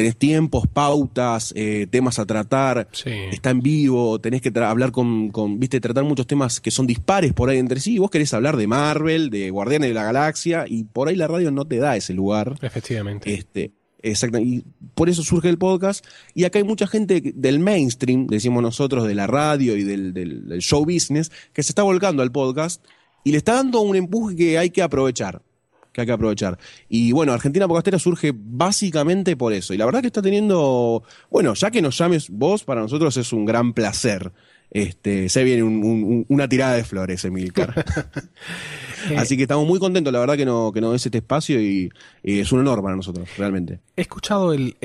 tenés 0.00 0.16
tiempos, 0.16 0.66
pautas, 0.66 1.52
eh, 1.54 1.86
temas 1.90 2.18
a 2.18 2.24
tratar, 2.24 2.88
está 3.04 3.50
en 3.50 3.60
vivo, 3.60 4.18
tenés 4.18 4.40
que 4.40 4.50
hablar 4.58 4.92
con, 4.92 5.28
con, 5.28 5.60
viste, 5.60 5.78
tratar 5.78 6.04
muchos 6.04 6.26
temas 6.26 6.58
que 6.58 6.70
son 6.70 6.86
dispares 6.86 7.34
por 7.34 7.50
ahí 7.50 7.58
entre 7.58 7.80
sí. 7.80 7.98
Vos 7.98 8.10
querés 8.10 8.32
hablar 8.32 8.56
de 8.56 8.66
Marvel, 8.66 9.28
de 9.28 9.50
Guardianes 9.50 9.90
de 9.90 9.94
la 9.94 10.04
Galaxia, 10.04 10.64
y 10.66 10.84
por 10.84 11.08
ahí 11.08 11.16
la 11.16 11.28
radio 11.28 11.50
no 11.50 11.66
te 11.66 11.76
da 11.76 11.96
ese 11.96 12.14
lugar. 12.14 12.56
Efectivamente. 12.62 13.34
Este, 13.34 13.72
Exacto, 14.02 14.38
y 14.38 14.64
por 14.94 15.10
eso 15.10 15.22
surge 15.22 15.50
el 15.50 15.58
podcast. 15.58 16.02
Y 16.34 16.44
acá 16.44 16.58
hay 16.58 16.64
mucha 16.64 16.86
gente 16.86 17.20
del 17.34 17.58
mainstream, 17.58 18.26
decimos 18.26 18.62
nosotros, 18.62 19.06
de 19.06 19.14
la 19.14 19.26
radio 19.26 19.76
y 19.76 19.84
del, 19.84 20.14
del 20.14 20.60
show 20.60 20.86
business, 20.86 21.30
que 21.52 21.62
se 21.62 21.72
está 21.72 21.82
volcando 21.82 22.22
al 22.22 22.32
podcast 22.32 22.82
y 23.22 23.32
le 23.32 23.36
está 23.36 23.56
dando 23.56 23.82
un 23.82 23.96
empuje 23.96 24.34
que 24.34 24.58
hay 24.58 24.70
que 24.70 24.80
aprovechar 24.80 25.42
que 25.92 26.00
hay 26.00 26.06
que 26.06 26.12
aprovechar. 26.12 26.58
Y 26.88 27.12
bueno, 27.12 27.32
Argentina 27.32 27.66
Podcastera 27.66 27.98
surge 27.98 28.32
básicamente 28.34 29.36
por 29.36 29.52
eso. 29.52 29.74
Y 29.74 29.76
la 29.76 29.86
verdad 29.86 30.00
que 30.00 30.08
está 30.08 30.22
teniendo, 30.22 31.02
bueno, 31.30 31.54
ya 31.54 31.70
que 31.70 31.82
nos 31.82 31.98
llames 31.98 32.28
vos, 32.30 32.64
para 32.64 32.80
nosotros 32.80 33.16
es 33.16 33.32
un 33.32 33.44
gran 33.44 33.72
placer. 33.72 34.32
Este, 34.70 35.28
se 35.28 35.42
viene 35.42 35.64
una 35.64 36.48
tirada 36.48 36.74
de 36.74 36.84
flores, 36.84 37.24
Emilcar. 37.24 37.84
Así 39.16 39.36
que 39.36 39.42
estamos 39.42 39.66
muy 39.66 39.78
contentos, 39.78 40.12
la 40.12 40.20
verdad, 40.20 40.36
que, 40.36 40.44
no, 40.44 40.72
que 40.72 40.80
nos 40.80 40.92
des 40.92 41.06
este 41.06 41.18
espacio 41.18 41.60
y, 41.60 41.90
es 42.22 42.52
un 42.52 42.60
honor 42.60 42.82
para 42.82 42.96
nosotros, 42.96 43.28
realmente. 43.36 43.80
He 43.96 44.02
escuchado 44.02 44.52
el, 44.52 44.76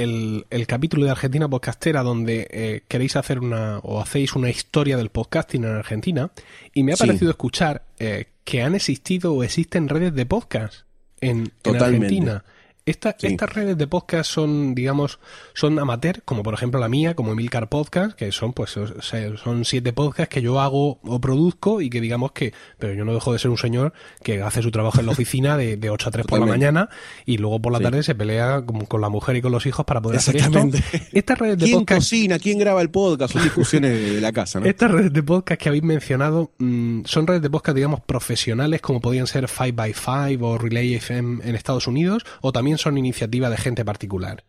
capítulo 0.67 1.05
de 1.05 1.11
Argentina 1.11 1.47
Podcastera 1.47 2.03
donde 2.03 2.47
eh, 2.49 2.81
queréis 2.87 3.15
hacer 3.15 3.39
una, 3.39 3.79
o 3.79 4.01
hacéis 4.01 4.35
una 4.35 4.49
historia 4.49 4.97
del 4.97 5.09
podcasting 5.09 5.63
en 5.63 5.75
Argentina 5.75 6.31
y 6.73 6.83
me 6.83 6.93
ha 6.93 6.97
parecido 6.97 7.31
escuchar 7.31 7.83
eh, 7.99 8.25
que 8.43 8.61
han 8.61 8.75
existido 8.75 9.33
o 9.33 9.43
existen 9.43 9.89
redes 9.89 10.13
de 10.13 10.25
podcast 10.25 10.85
en, 11.21 11.51
Argentina. 11.63 12.43
Estas 12.85 13.53
redes 13.53 13.77
de 13.77 13.87
podcast 13.87 14.29
son, 14.29 14.75
digamos, 14.75 15.19
son 15.53 15.79
amateur, 15.79 16.21
como 16.23 16.43
por 16.43 16.53
ejemplo 16.53 16.79
la 16.79 16.87
mía, 16.87 17.15
como 17.15 17.31
Emilcar 17.31 17.67
Podcast, 17.67 18.15
que 18.15 18.31
son, 18.31 18.53
pues, 18.53 18.77
son 19.01 19.65
siete 19.65 19.91
podcasts 19.91 20.31
que 20.31 20.43
yo 20.43 20.59
hago 20.59 20.99
o 21.01 21.19
produzco 21.19 21.81
y 21.81 21.89
que 21.89 21.99
digamos 21.99 22.31
que, 22.33 22.53
pero 22.77 22.93
yo 22.93 23.03
no 23.03 23.13
dejo 23.13 23.33
de 23.33 23.39
ser 23.39 23.49
un 23.49 23.57
señor 23.57 23.93
que 24.21 24.41
hace 24.43 24.61
su 24.61 24.69
trabajo 24.69 24.99
en 24.99 25.07
la 25.07 25.13
oficina 25.13 25.57
de, 25.57 25.77
de 25.77 25.89
8 25.89 26.09
a 26.09 26.11
3 26.11 26.27
por 26.27 26.39
la 26.39 26.45
mañana 26.45 26.89
y 27.25 27.37
luego 27.37 27.59
por 27.59 27.73
la 27.73 27.79
tarde 27.79 28.03
se 28.03 28.13
pelea 28.13 28.63
con, 28.87 29.01
la 29.01 29.09
mujer 29.09 29.35
y 29.37 29.41
con 29.41 29.51
los 29.51 29.65
hijos 29.65 29.83
para 29.85 29.99
poder 29.99 30.19
hacer 30.19 30.37
esto. 30.37 30.69
Estas 31.11 31.39
redes 31.39 31.57
de 31.57 31.65
¿Quién 31.65 31.85
cocina? 31.85 32.37
¿Quién 32.37 32.59
graba 32.59 32.81
el 32.81 32.91
podcast? 32.91 33.33
Son 33.33 33.41
discusiones 33.43 34.13
de 34.13 34.21
la 34.21 34.31
casa, 34.31 34.59
¿no? 34.59 34.67
Estas 34.67 34.91
redes 34.91 35.11
de 35.11 35.23
podcast 35.23 35.59
que 35.59 35.69
habéis 35.69 35.83
mencionado 35.83 36.51
mm, 36.59 37.01
son 37.05 37.25
redes 37.25 37.41
de 37.41 37.49
podcast, 37.49 37.75
digamos, 37.75 38.01
profesionales, 38.01 38.81
como 38.81 39.01
podían 39.01 39.25
ser 39.25 39.47
5x5 39.47 40.37
o 40.41 40.57
Relay 40.59 40.93
FM 40.93 41.43
en 41.43 41.55
Estados 41.55 41.87
Unidos, 41.87 42.25
o 42.41 42.51
también 42.51 42.74
son 42.77 42.97
iniciativas 42.97 43.51
de 43.51 43.57
gente 43.57 43.85
particular. 43.85 44.43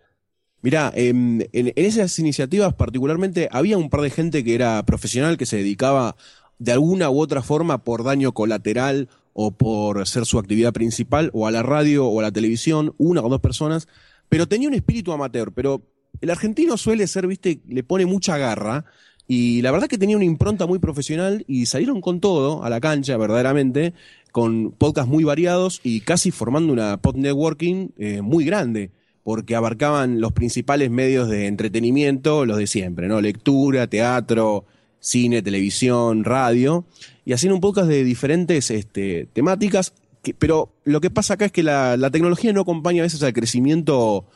Mirá, 0.63 0.93
em, 0.95 1.43
en, 1.53 1.73
esas 1.77 2.19
iniciativas 2.19 2.75
particularmente 2.75 3.49
había 3.53 3.79
un 3.79 3.91
par 3.91 4.01
de 4.01 4.11
gente 4.11 4.43
que 4.43 4.55
era 4.55 4.85
profesional, 4.85 5.37
que 5.37 5.47
se 5.47 5.59
dedicaba 5.59 6.17
de 6.59 6.73
alguna 6.73 7.11
u 7.11 7.21
otra 7.21 7.43
forma 7.43 7.85
por 7.85 8.03
daño 8.03 8.33
colateral 8.33 9.09
o 9.33 9.51
por 9.51 10.07
ser 10.09 10.25
su 10.25 10.39
actividad 10.39 10.73
principal, 10.73 11.31
o 11.35 11.47
a 11.47 11.51
la 11.51 11.63
radio 11.63 12.07
o 12.07 12.21
a 12.21 12.23
la 12.23 12.33
televisión, 12.33 12.95
una 12.97 13.21
o 13.21 13.29
dos 13.29 13.41
personas, 13.41 13.87
pero 14.29 14.49
tenía 14.49 14.69
un 14.69 14.75
espíritu 14.75 15.13
amateur, 15.13 15.53
pero 15.53 15.83
el 16.21 16.31
argentino 16.31 16.77
suele 16.77 17.07
ser, 17.07 17.27
viste, 17.27 17.61
le 17.69 17.83
pone 17.83 18.07
mucha 18.07 18.39
garra, 18.39 18.87
y 19.29 19.63
la 19.63 19.71
verdad 19.71 19.89
que 19.89 19.99
tenía 19.99 20.17
una 20.17 20.25
impronta 20.25 20.67
muy 20.67 20.79
profesional 20.79 21.45
y 21.49 21.67
salieron 21.67 22.01
con 22.01 22.21
todo 22.21 22.63
a 22.63 22.71
la 22.71 22.81
cancha, 22.81 23.17
verdaderamente, 23.17 23.93
con 24.33 24.73
podcasts 24.73 25.11
muy 25.11 25.25
variados 25.25 25.81
y 25.83 26.01
casi 26.01 26.31
formando 26.31 26.73
una 26.73 26.99
pod 26.99 27.17
networking 27.17 27.89
eh, 27.99 28.21
muy 28.23 28.45
grande, 28.45 28.91
porque 29.25 29.57
abarcaban 29.57 30.21
los 30.21 30.33
principales 30.33 30.91
medios 30.91 31.29
de 31.29 31.47
entretenimiento, 31.47 32.45
los 32.45 32.59
de 32.59 32.67
siempre, 32.67 33.09
¿no? 33.09 33.21
Lectura, 33.21 33.87
teatro, 33.87 34.65
cine, 35.01 35.43
televisión, 35.43 36.25
radio, 36.25 36.85
y 37.25 37.33
hacían 37.33 37.53
un 37.53 37.61
podcast 37.61 37.89
de 37.89 38.05
diferentes 38.05 38.71
este, 38.71 39.27
temáticas, 39.33 39.93
pero 40.39 40.73
lo 40.85 41.01
que 41.01 41.11
pasa 41.11 41.35
acá 41.35 41.47
es 41.47 41.53
que 41.53 41.63
la, 41.63 42.11
tecnología 42.11 42.53
no 42.53 42.63
acompaña 42.63 43.03
a 43.03 43.05
veces 43.05 43.23
al 43.23 43.33
crecimiento 43.33 44.27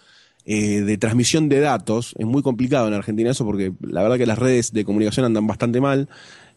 eh, 0.52 0.82
de 0.82 0.98
transmisión 0.98 1.48
de 1.48 1.60
datos, 1.60 2.16
es 2.18 2.26
muy 2.26 2.42
complicado 2.42 2.88
en 2.88 2.94
Argentina 2.94 3.30
eso 3.30 3.44
porque 3.44 3.72
la 3.82 4.02
verdad 4.02 4.18
que 4.18 4.26
las 4.26 4.36
redes 4.36 4.72
de 4.72 4.84
comunicación 4.84 5.24
andan 5.24 5.46
bastante 5.46 5.80
mal, 5.80 6.08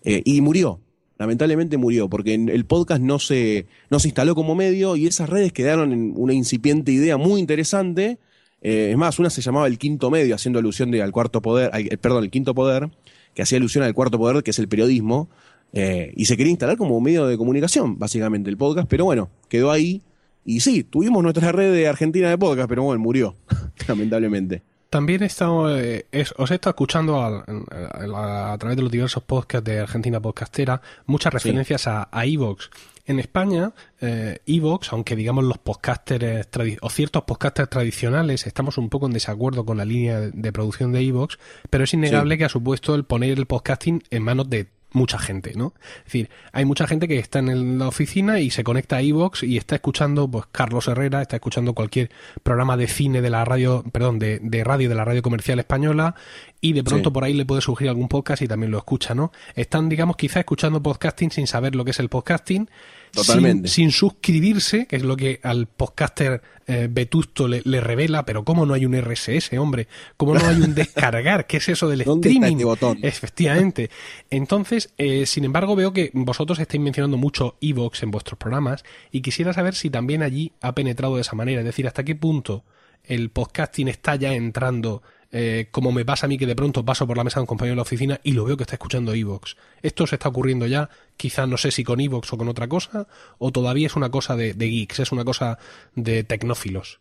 eh, 0.03 0.23
y 0.25 0.41
murió, 0.41 0.79
lamentablemente 1.19 1.77
murió, 1.77 2.09
porque 2.09 2.33
el 2.33 2.65
podcast 2.65 3.03
no 3.03 3.19
se, 3.19 3.67
no 3.91 3.99
se 3.99 4.07
instaló 4.07 4.33
como 4.33 4.55
medio 4.55 4.95
y 4.95 5.05
esas 5.05 5.29
redes 5.29 5.53
quedaron 5.53 5.93
en 5.93 6.13
una 6.15 6.33
incipiente 6.33 6.91
idea 6.91 7.17
muy 7.17 7.39
interesante. 7.39 8.17
Eh, 8.63 8.89
es 8.89 8.97
más, 8.97 9.19
una 9.19 9.29
se 9.29 9.41
llamaba 9.41 9.67
El 9.67 9.77
Quinto 9.77 10.09
Medio, 10.09 10.33
haciendo 10.33 10.57
alusión 10.57 10.89
de, 10.89 11.03
al 11.03 11.11
cuarto 11.11 11.43
poder, 11.43 11.69
eh, 11.75 11.95
perdón, 11.97 12.23
el 12.23 12.31
quinto 12.31 12.55
poder, 12.55 12.89
que 13.35 13.43
hacía 13.43 13.59
alusión 13.59 13.83
al 13.83 13.93
cuarto 13.93 14.17
poder, 14.17 14.41
que 14.41 14.49
es 14.49 14.57
el 14.57 14.67
periodismo, 14.67 15.29
y 15.71 16.25
se 16.25 16.35
quería 16.35 16.49
instalar 16.49 16.77
como 16.77 16.99
medio 16.99 17.27
de 17.27 17.37
comunicación, 17.37 17.99
básicamente, 17.99 18.49
el 18.49 18.57
podcast, 18.57 18.87
pero 18.87 19.05
bueno, 19.05 19.29
quedó 19.49 19.69
ahí. 19.69 20.01
Y 20.45 20.59
sí, 20.59 20.83
tuvimos 20.83 21.23
nuestra 21.23 21.51
red 21.51 21.73
de 21.73 21.87
Argentina 21.87 22.29
de 22.29 22.37
podcast, 22.37 22.67
pero 22.67 22.83
bueno, 22.83 23.01
murió, 23.01 23.35
lamentablemente. 23.87 24.61
También 24.89 25.23
he 25.23 25.25
estado, 25.25 25.75
eh, 25.75 26.05
os 26.37 26.51
he 26.51 26.53
estado 26.53 26.71
escuchando 26.71 27.19
a, 27.19 28.57
través 28.59 28.77
de 28.77 28.83
los 28.83 28.91
diversos 28.91 29.23
podcasts 29.23 29.65
de 29.65 29.79
Argentina 29.79 30.19
Podcastera 30.19 30.81
muchas 31.07 31.33
referencias 31.33 31.87
a 31.87 32.07
Evox. 32.25 32.69
En 33.05 33.19
España, 33.19 33.73
Evox, 33.99 34.93
aunque 34.93 35.15
digamos 35.15 35.43
los 35.43 35.57
podcasters 35.57 36.47
o 36.79 36.89
ciertos 36.89 37.23
podcasters 37.23 37.69
tradicionales 37.69 38.47
estamos 38.47 38.77
un 38.77 38.89
poco 38.89 39.07
en 39.07 39.13
desacuerdo 39.13 39.65
con 39.65 39.77
la 39.77 39.83
línea 39.83 40.21
de, 40.21 40.53
producción 40.53 40.93
de 40.93 41.01
Evox, 41.01 41.37
pero 41.69 41.83
es 41.83 41.93
innegable 41.93 42.37
que 42.37 42.45
ha 42.45 42.49
supuesto 42.49 42.95
el 42.95 43.03
poner 43.03 43.37
el 43.37 43.45
podcasting 43.45 44.03
en 44.09 44.23
manos 44.23 44.49
de 44.49 44.69
mucha 44.93 45.17
gente, 45.17 45.53
¿no? 45.55 45.73
Es 45.99 46.05
decir, 46.05 46.29
hay 46.51 46.65
mucha 46.65 46.87
gente 46.87 47.07
que 47.07 47.19
está 47.19 47.39
en 47.39 47.79
la 47.79 47.87
oficina 47.87 48.39
y 48.39 48.49
se 48.49 48.63
conecta 48.63 48.97
a 48.97 49.01
Evox 49.01 49.43
y 49.43 49.57
está 49.57 49.75
escuchando, 49.75 50.27
pues, 50.29 50.45
Carlos 50.51 50.87
Herrera, 50.87 51.21
está 51.21 51.35
escuchando 51.35 51.73
cualquier 51.73 52.09
programa 52.43 52.77
de 52.77 52.87
cine 52.87 53.21
de 53.21 53.29
la 53.29 53.43
radio, 53.45 53.83
perdón, 53.91 54.19
de, 54.19 54.39
de 54.41 54.63
radio 54.63 54.89
de 54.89 54.95
la 54.95 55.05
radio 55.05 55.21
comercial 55.21 55.59
española 55.59 56.15
y 56.61 56.73
de 56.73 56.83
pronto 56.83 57.11
por 57.11 57.23
ahí 57.23 57.33
le 57.33 57.45
puede 57.45 57.61
surgir 57.61 57.89
algún 57.89 58.07
podcast 58.07 58.41
y 58.41 58.47
también 58.47 58.71
lo 58.71 58.77
escucha, 58.77 59.13
¿no? 59.13 59.31
Están, 59.55 59.89
digamos, 59.89 60.15
quizá 60.15 60.39
escuchando 60.39 60.81
podcasting 60.81 61.31
sin 61.31 61.47
saber 61.47 61.75
lo 61.75 61.83
que 61.83 61.91
es 61.91 61.99
el 61.99 62.09
podcasting 62.09 62.69
Totalmente. 63.13 63.67
Sin, 63.67 63.91
suscribirse, 63.91 64.87
que 64.87 64.95
es 64.95 65.03
lo 65.03 65.15
que 65.15 65.39
al 65.43 65.67
podcaster 65.67 66.41
eh, 66.65 66.87
vetusto 66.89 67.47
le, 67.47 67.61
revela, 67.79 68.25
pero 68.25 68.43
¿cómo 68.43 68.65
no 68.65 68.73
hay 68.73 68.87
un 68.87 68.99
RSS, 68.99 69.53
hombre? 69.59 69.87
¿Cómo 70.17 70.33
no 70.33 70.45
hay 70.47 70.55
un 70.55 70.73
descargar? 70.75 71.45
¿Qué 71.45 71.57
es 71.57 71.69
eso 71.69 71.87
del 71.87 72.01
streaming? 72.01 72.53
Este 72.53 72.65
botón? 72.65 72.99
Efectivamente. 73.03 73.91
Entonces, 74.31 74.93
eh, 74.97 75.27
sin 75.27 75.45
embargo, 75.45 75.75
veo 75.75 75.93
que 75.93 76.09
vosotros 76.13 76.57
estáis 76.57 76.81
mencionando 76.81 77.17
mucho 77.17 77.55
Evox 77.61 78.01
en 78.01 78.09
vuestros 78.09 78.39
programas 78.39 78.83
y 79.11 79.21
quisiera 79.21 79.53
saber 79.53 79.75
si 79.75 79.91
también 79.91 80.23
allí 80.23 80.51
ha 80.61 80.73
penetrado 80.73 81.15
de 81.15 81.21
esa 81.21 81.35
manera, 81.35 81.61
es 81.61 81.65
decir, 81.65 81.85
hasta 81.85 82.03
qué 82.03 82.15
punto 82.15 82.63
el 83.03 83.29
podcasting 83.29 83.89
está 83.89 84.15
ya 84.15 84.33
entrando 84.33 85.03
eh, 85.35 85.69
como 85.71 85.91
me 85.91 86.05
pasa 86.05 86.27
a 86.27 86.29
mí 86.29 86.37
que 86.37 86.45
de 86.45 86.55
pronto 86.55 86.85
paso 86.85 87.07
por 87.07 87.17
la 87.17 87.23
mesa 87.23 87.39
de 87.39 87.41
un 87.41 87.47
compañero 87.47 87.71
de 87.71 87.77
la 87.77 87.81
oficina 87.81 88.19
y 88.23 88.33
lo 88.33 88.45
veo 88.45 88.55
que 88.55 88.63
está 88.63 88.75
escuchando 88.75 89.15
Evox. 89.15 89.57
Esto 89.81 90.05
se 90.05 90.15
está 90.15 90.29
ocurriendo 90.29 90.67
ya, 90.67 90.91
quizás 91.17 91.49
no 91.49 91.57
sé 91.57 91.71
si 91.71 91.83
con 91.83 91.99
Evox 91.99 92.31
o 92.31 92.37
con 92.37 92.49
otra 92.49 92.67
cosa, 92.67 93.07
o 93.39 93.51
todavía 93.51 93.87
es 93.87 93.95
una 93.95 94.11
cosa 94.11 94.35
de, 94.35 94.53
geeks, 94.53 94.99
es 94.99 95.11
una 95.11 95.25
cosa 95.25 95.57
de 95.95 96.23
tecnófilos. 96.23 96.99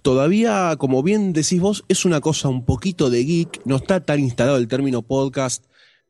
Todavía, 0.00 0.74
como 0.78 1.02
bien 1.02 1.34
decís 1.34 1.60
vos, 1.60 1.84
es 1.88 2.06
una 2.06 2.22
cosa 2.22 2.48
un 2.48 2.64
poquito 2.64 3.10
de 3.10 3.24
geek, 3.24 3.60
no 3.66 3.76
está 3.76 4.00
tan 4.00 4.20
instalado 4.20 4.56
el 4.56 4.66
término 4.66 5.02
podcast, 5.02 5.66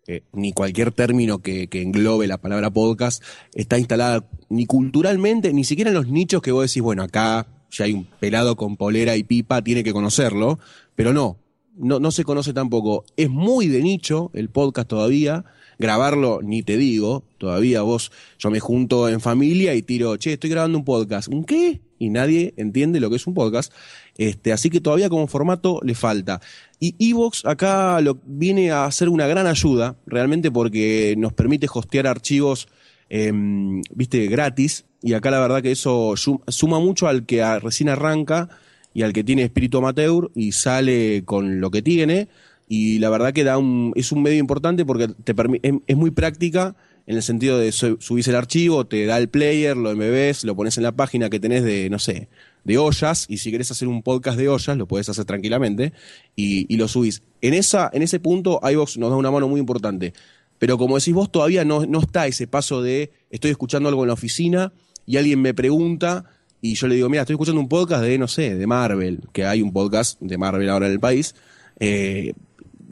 eh, 0.07 0.23
ni 0.33 0.53
cualquier 0.53 0.93
término 0.93 1.41
que, 1.41 1.67
que, 1.67 1.83
englobe 1.83 2.29
la 2.29 2.39
palabra 2.39 2.71
podcast, 2.71 3.25
está 3.55 3.77
instalada 3.77 4.25
ni 4.51 4.67
culturalmente, 4.67 5.53
ni 5.53 5.65
siquiera 5.65 5.91
en 5.91 5.97
los 5.97 6.07
nichos 6.07 6.43
que 6.43 6.53
vos 6.53 6.71
decís, 6.71 6.81
bueno, 6.81 7.03
acá 7.03 7.49
ya 7.71 7.85
hay 7.85 7.93
un 7.93 8.05
pelado 8.05 8.57
con 8.57 8.77
polera 8.77 9.17
y 9.17 9.25
pipa, 9.25 9.63
tiene 9.63 9.85
que 9.85 9.93
conocerlo, 9.93 10.59
pero 11.01 11.15
no, 11.15 11.39
no, 11.79 11.99
no 11.99 12.11
se 12.11 12.25
conoce 12.25 12.53
tampoco. 12.53 13.07
Es 13.17 13.31
muy 13.31 13.69
de 13.69 13.81
nicho 13.81 14.31
el 14.35 14.51
podcast 14.51 14.87
todavía. 14.87 15.47
Grabarlo, 15.79 16.41
ni 16.43 16.63
te 16.63 16.77
digo, 16.77 17.25
todavía 17.39 17.81
vos, 17.81 18.13
yo 18.39 18.51
me 18.51 18.61
junto 18.61 19.09
en 19.09 19.23
familia 19.23 19.75
y 19.75 19.81
tiro, 19.81 20.19
che, 20.19 20.35
estoy 20.35 20.51
grabando 20.51 20.77
un 20.77 20.85
podcast. 20.85 21.29
¿Un 21.29 21.45
qué? 21.45 21.81
Y 21.99 22.11
nadie 22.11 22.53
entiende 22.59 23.01
lo 23.01 23.09
que 23.09 23.17
es 23.17 23.27
un 23.27 23.33
podcast. 23.33 23.73
Este, 24.19 24.53
así 24.53 24.69
que 24.69 24.83
todavía 24.83 25.09
como 25.09 25.27
formato 25.27 25.81
le 25.83 25.95
falta. 25.95 26.43
Y 26.79 26.95
Evox 26.99 27.47
acá 27.47 27.99
lo, 28.03 28.19
viene 28.27 28.71
a 28.71 28.91
ser 28.91 29.09
una 29.09 29.27
gran 29.27 29.47
ayuda, 29.47 29.97
realmente 30.05 30.51
porque 30.51 31.15
nos 31.17 31.33
permite 31.33 31.67
hostear 31.73 32.09
archivos, 32.09 32.69
em, 33.09 33.81
viste, 33.95 34.27
gratis. 34.27 34.85
Y 35.01 35.15
acá 35.15 35.31
la 35.31 35.41
verdad 35.41 35.63
que 35.63 35.71
eso 35.71 36.13
suma 36.17 36.79
mucho 36.79 37.09
al 37.09 37.25
que 37.25 37.43
recién 37.59 37.89
arranca 37.89 38.51
y 38.95 39.03
al 39.03 39.13
que 39.13 39.25
tiene 39.25 39.43
espíritu 39.43 39.79
amateur 39.79 40.31
y 40.35 40.53
sale 40.53 41.23
con 41.25 41.61
lo 41.61 41.71
que 41.71 41.83
tiene. 41.83 42.29
Y 42.69 42.99
la 42.99 43.11
verdad 43.11 43.33
que 43.33 43.45
da 43.45 43.59
un, 43.59 43.93
es 43.97 44.13
un 44.13 44.23
medio 44.23 44.39
importante 44.39 44.85
porque 44.85 45.09
te 45.09 45.35
es, 45.87 45.97
muy 45.97 46.11
práctica 46.11 46.77
en 47.07 47.17
el 47.17 47.23
sentido 47.23 47.59
de 47.59 47.73
subís 47.73 48.29
el 48.29 48.37
archivo, 48.37 48.87
te 48.87 49.07
da 49.07 49.19
el 49.19 49.29
player, 49.29 49.77
lo 49.77 49.91
embebés, 49.91 50.45
lo 50.45 50.55
pones 50.55 50.77
en 50.77 50.85
la 50.85 50.93
página 50.93 51.31
que 51.31 51.41
tenés 51.41 51.65
de, 51.65 51.91
no 51.91 51.99
sé, 51.99 52.29
de 52.63 52.79
ollas, 52.79 53.27
y 53.29 53.39
si 53.39 53.51
querés 53.51 53.71
hacer 53.73 53.89
un 53.89 54.03
podcast 54.03 54.39
de 54.39 54.49
ollas, 54.49 54.77
lo 54.77 54.87
puedes 54.87 55.09
hacer 55.09 55.25
tranquilamente, 55.25 55.93
y, 56.37 56.77
lo 56.77 56.87
subís. 56.87 57.23
En, 57.41 57.55
esa, 57.55 57.91
en 57.93 58.03
ese 58.03 58.21
punto, 58.21 58.61
iVox 58.63 58.99
nos 58.99 59.11
da 59.11 59.17
una 59.17 59.31
mano 59.31 59.49
muy 59.49 59.59
importante. 59.59 60.13
Pero 60.59 60.77
como 60.77 60.99
decís 60.99 61.15
vos, 61.15 61.33
todavía 61.33 61.65
no, 61.65 61.87
no 61.87 62.01
está 62.01 62.27
ese 62.27 62.47
paso 62.47 62.83
de 62.83 63.11
estoy 63.31 63.51
escuchando 63.51 63.89
algo 63.89 64.05
en 64.05 64.09
la 64.09 64.15
oficina 64.15 64.73
y 65.07 65.17
alguien 65.17 65.41
me 65.41 65.55
pregunta 65.55 66.27
y 66.61 66.75
yo 66.75 66.87
le 66.89 66.95
digo, 66.95 67.09
mira, 67.09 67.23
estoy 67.23 67.35
escuchando 67.35 67.61
un 67.61 67.69
podcast 67.69 68.03
de, 68.03 68.19
no 68.19 68.29
sé, 68.29 68.57
de 68.57 68.67
Marvel, 68.67 69.21
que 69.33 69.45
hay 69.47 69.63
un 69.63 69.73
podcast 69.73 70.21
de 70.21 70.37
Marvel 70.37 70.69
ahora 70.69 70.87
en 70.87 70.93
el 70.93 71.01
país, 71.01 71.35
eh, 71.79 72.35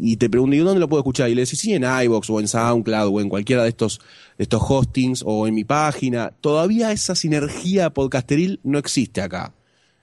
y 0.01 0.17
te 0.17 0.31
pregunto, 0.31 0.55
¿y 0.55 0.59
dónde 0.61 0.81
lo 0.81 0.89
puedo 0.89 1.01
escuchar? 1.01 1.29
Y 1.29 1.35
le 1.35 1.43
decís, 1.43 1.59
sí, 1.59 1.75
en 1.75 1.83
iVoox 1.83 2.31
o 2.31 2.41
en 2.41 2.49
SoundCloud 2.49 3.15
o 3.15 3.21
en 3.21 3.29
cualquiera 3.29 3.65
de 3.65 3.71
estos, 3.71 4.01
de 4.37 4.45
estos 4.45 4.63
hostings 4.67 5.23
o 5.27 5.47
en 5.47 5.55
mi 5.55 5.65
página. 5.65 6.33
Todavía 6.41 6.93
esa 6.93 7.15
sinergia 7.15 7.91
podcasteril 7.91 8.61
no 8.63 8.79
existe 8.79 9.21
acá, 9.21 9.55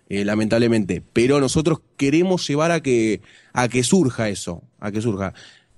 eh, 0.10 0.26
lamentablemente. 0.26 1.02
Pero 1.14 1.40
nosotros 1.40 1.80
queremos 1.98 2.46
llevar 2.48 2.72
a 2.72 2.82
que, 2.82 3.22
a 3.54 3.70
que 3.70 3.84
surja 3.84 4.28
eso, 4.30 4.64
a 4.80 4.92
que 4.92 5.02
surja. 5.02 5.34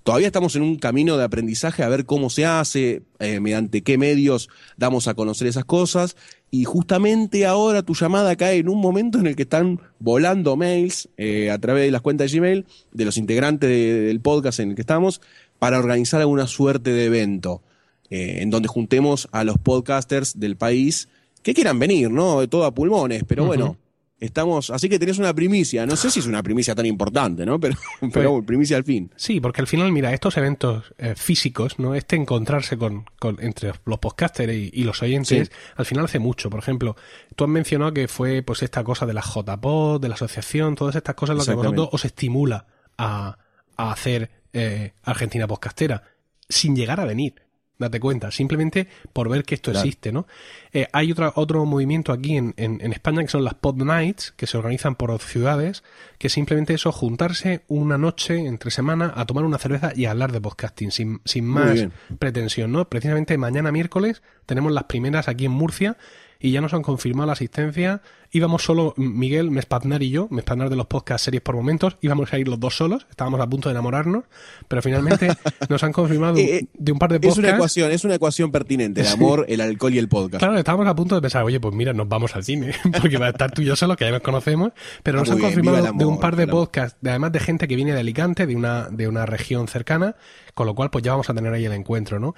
Todavía 0.08 0.28
estamos 0.28 0.56
en 0.56 0.62
un 0.62 0.78
camino 0.78 1.18
de 1.18 1.26
aprendizaje 1.26 1.84
a 1.84 1.90
ver 1.90 2.06
cómo 2.06 2.30
se 2.30 2.46
hace, 2.46 3.02
eh, 3.20 3.42
mediante 3.42 3.82
qué 3.82 3.98
medios 3.98 4.48
damos 4.78 5.10
a 5.10 5.16
conocer 5.16 5.48
esas 5.48 5.66
cosas. 5.66 6.16
Y 6.50 6.64
justamente 6.64 7.46
ahora 7.46 7.84
tu 7.84 7.94
llamada 7.94 8.38
cae 8.38 8.60
en 8.60 8.70
un 8.70 8.80
momento 8.80 9.20
en 9.20 9.28
el 9.28 9.36
que 9.36 9.42
están 9.42 9.82
volando 10.00 10.56
mails 10.56 11.10
eh, 11.18 11.52
a 11.52 11.60
través 11.60 11.84
de 11.84 11.92
las 11.92 12.00
cuentas 12.00 12.32
de 12.32 12.38
Gmail 12.38 12.66
de 12.94 13.04
los 13.04 13.18
integrantes 13.18 13.70
del 13.70 14.22
podcast 14.22 14.62
en 14.62 14.70
el 14.70 14.76
que 14.76 14.82
estamos 14.84 15.20
para 15.60 15.78
organizar 15.78 16.22
alguna 16.22 16.48
suerte 16.48 16.92
de 16.92 17.04
evento 17.04 17.62
eh, 18.10 18.38
en 18.40 18.50
donde 18.50 18.70
juntemos 18.70 19.28
a 19.34 19.44
los 19.44 19.58
podcasters 19.58 20.40
del 20.40 20.56
país 20.56 21.10
que 21.44 21.54
quieran 21.54 21.80
venir, 21.80 22.10
¿no? 22.12 22.40
De 22.40 22.48
todo 22.48 22.64
a 22.64 22.74
pulmones, 22.74 23.26
pero 23.28 23.44
bueno, 23.44 23.76
Estamos, 24.20 24.72
así 24.72 24.90
que 24.90 24.98
tenés 24.98 25.20
una 25.20 25.32
primicia. 25.34 25.86
No 25.86 25.96
sé 25.96 26.10
si 26.10 26.20
es 26.22 26.26
una 26.26 26.42
primicia 26.42 26.74
tan 26.74 26.88
importante, 26.88 27.46
¿no? 27.46 27.60
Pero, 27.60 27.76
pero 28.14 28.32
Pues- 28.34 28.46
primicia 28.46 28.76
al 28.78 28.84
fin. 28.84 29.12
Sí, 29.16 29.40
porque 29.40 29.62
al 29.62 29.68
final, 29.68 29.92
mira, 29.92 30.12
estos 30.14 30.38
eventos 30.38 30.94
eh, 30.98 31.14
físicos, 31.16 31.78
¿no? 31.78 31.94
Este 31.94 32.16
encontrarse 32.16 32.78
con, 32.78 33.06
con- 33.20 33.38
entre 33.42 33.74
los 33.86 34.00
podcasters 34.00 34.52
y, 34.54 34.72
y 34.74 34.84
los 34.86 35.02
oyentes, 35.04 35.48
Sí. 35.50 35.54
al 35.76 35.86
final 35.86 36.06
hace 36.06 36.18
mucho. 36.18 36.50
Por 36.50 36.60
ejemplo, 36.60 36.96
tú 37.36 37.44
has 37.44 37.50
mencionado 37.50 37.94
que 37.94 38.08
fue 38.08 38.42
pues 38.42 38.64
esta 38.64 38.84
cosa 38.84 39.06
de 39.06 39.14
la 39.14 39.22
JPod, 39.22 40.02
de 40.02 40.10
la 40.10 40.16
asociación, 40.16 40.74
todas 40.76 40.96
estas 40.96 41.14
cosas 41.16 41.38
lo 41.38 41.46
que 41.46 41.54
vosotros 41.54 41.90
os 41.92 42.06
estimula 42.06 42.66
a, 42.98 43.38
a 43.76 43.92
hacer 43.92 44.32
eh, 44.54 44.94
Argentina 45.04 45.46
Podcastera, 45.48 46.02
sin 46.50 46.76
llegar 46.76 47.00
a 47.00 47.06
venir. 47.06 47.36
Date 47.80 48.00
cuenta, 48.00 48.32
simplemente 48.32 48.88
por 49.14 49.30
ver 49.30 49.44
que 49.44 49.54
esto 49.54 49.72
Claro. 49.72 49.86
existe, 49.86 50.12
¿no? 50.12 50.26
Eh, 50.74 50.88
hay 50.94 51.12
otra, 51.12 51.32
otro 51.36 51.64
movimiento 51.66 52.12
aquí 52.12 52.36
en, 52.36 52.56
en- 52.58 52.82
en 52.82 52.92
España 52.92 53.22
que 53.22 53.28
son 53.28 53.44
las 53.44 53.54
Pod 53.54 53.76
Nights, 53.84 54.34
que 54.36 54.48
se 54.48 54.58
organizan 54.58 54.96
por 54.96 55.16
ciudades, 55.20 55.84
que 56.18 56.30
simplemente 56.30 56.74
eso, 56.74 56.92
juntarse 56.92 57.62
una 57.68 58.00
noche 58.00 58.48
entre 58.48 58.72
semana 58.72 59.14
a 59.16 59.26
tomar 59.28 59.44
una 59.46 59.60
cerveza 59.60 59.92
y 59.96 60.06
a 60.06 60.12
hablar 60.12 60.32
de 60.32 60.42
podcasting, 60.42 60.90
sin, 60.92 61.22
sin 61.24 61.46
más 61.46 61.80
pretensión, 62.18 62.72
¿no? 62.72 62.90
Precisamente 62.90 63.38
mañana 63.38 63.72
miércoles 63.72 64.24
tenemos 64.48 64.72
las 64.72 64.86
primeras 64.86 65.28
aquí 65.28 65.46
en 65.46 65.52
Murcia 65.52 65.98
y 66.40 66.52
ya 66.52 66.62
nos 66.62 66.74
han 66.74 66.82
confirmado 66.84 67.28
la 67.28 67.34
asistencia. 67.34 68.02
Íbamos 68.32 68.64
solo 68.64 68.94
Miguel, 68.98 69.52
Mespaznar 69.52 70.04
y 70.04 70.10
yo, 70.10 70.28
Mespaznar 70.30 70.70
de 70.70 70.76
los 70.76 70.86
podcasts 70.88 71.26
series 71.26 71.42
por 71.42 71.56
momentos, 71.56 71.98
íbamos 72.02 72.34
a 72.34 72.40
ir 72.40 72.48
los 72.48 72.60
dos 72.60 72.76
solos, 72.76 73.08
estábamos 73.10 73.40
a 73.40 73.48
punto 73.48 73.70
de 73.70 73.74
enamorarnos, 73.74 74.26
pero 74.68 74.82
finalmente 74.82 75.30
nos 75.70 75.84
han 75.84 75.94
confirmado 75.94 76.34
de 76.36 76.42
un- 76.44 76.48
Eh, 76.50 76.56
eh, 76.58 76.68
de 76.74 76.92
un 76.92 77.00
par 77.00 77.10
de 77.10 77.16
Es 77.16 77.20
podcasts. 77.22 77.40
una 77.40 77.50
ecuación, 77.56 77.92
es 77.92 78.04
una 78.04 78.16
ecuación 78.16 78.52
pertinente, 78.52 79.02
el 79.02 79.08
amor, 79.08 79.46
el 79.48 79.62
alcohol 79.62 79.94
y 79.94 79.98
el 79.98 80.10
podcast. 80.10 80.40
Claro, 80.44 80.58
estábamos 80.58 80.88
a 80.88 80.96
punto 80.96 81.16
de 81.16 81.22
pensar, 81.22 81.44
oye, 81.44 81.60
pues 81.60 81.74
mira, 81.74 81.94
nos 81.94 82.08
vamos 82.10 82.36
al 82.36 82.44
cine, 82.44 82.74
porque 83.02 83.18
va 83.18 83.28
a 83.28 83.30
estar 83.30 83.52
tú 83.52 83.62
y 83.62 83.66
yo 83.66 83.76
solo, 83.76 83.96
que 83.96 84.06
ya 84.06 84.12
nos 84.12 84.22
conocemos, 84.22 84.72
pero 85.04 85.20
Ah, 85.20 85.22
nos 85.22 85.30
muy 85.30 85.36
han 85.36 85.40
bien, 85.40 85.54
confirmado 85.66 85.98
de 85.98 86.06
un 86.06 86.20
par 86.20 86.36
de 86.36 86.48
podcasts, 86.48 86.98
de, 87.02 87.10
además 87.12 87.32
de 87.32 87.40
gente 87.40 87.68
que 87.68 87.76
viene 87.76 87.94
de 87.94 88.00
Alicante, 88.02 88.46
de 88.46 88.56
una, 88.56 88.90
de 88.90 89.08
una 89.08 89.26
región 89.26 89.68
cercana, 89.68 90.16
con 90.54 90.66
lo 90.66 90.74
cual 90.76 90.90
pues 90.90 91.04
ya 91.04 91.12
vamos 91.12 91.30
a 91.30 91.34
tener 91.34 91.54
ahí 91.54 91.66
el 91.66 91.74
encuentro, 91.74 92.20
¿no? 92.20 92.34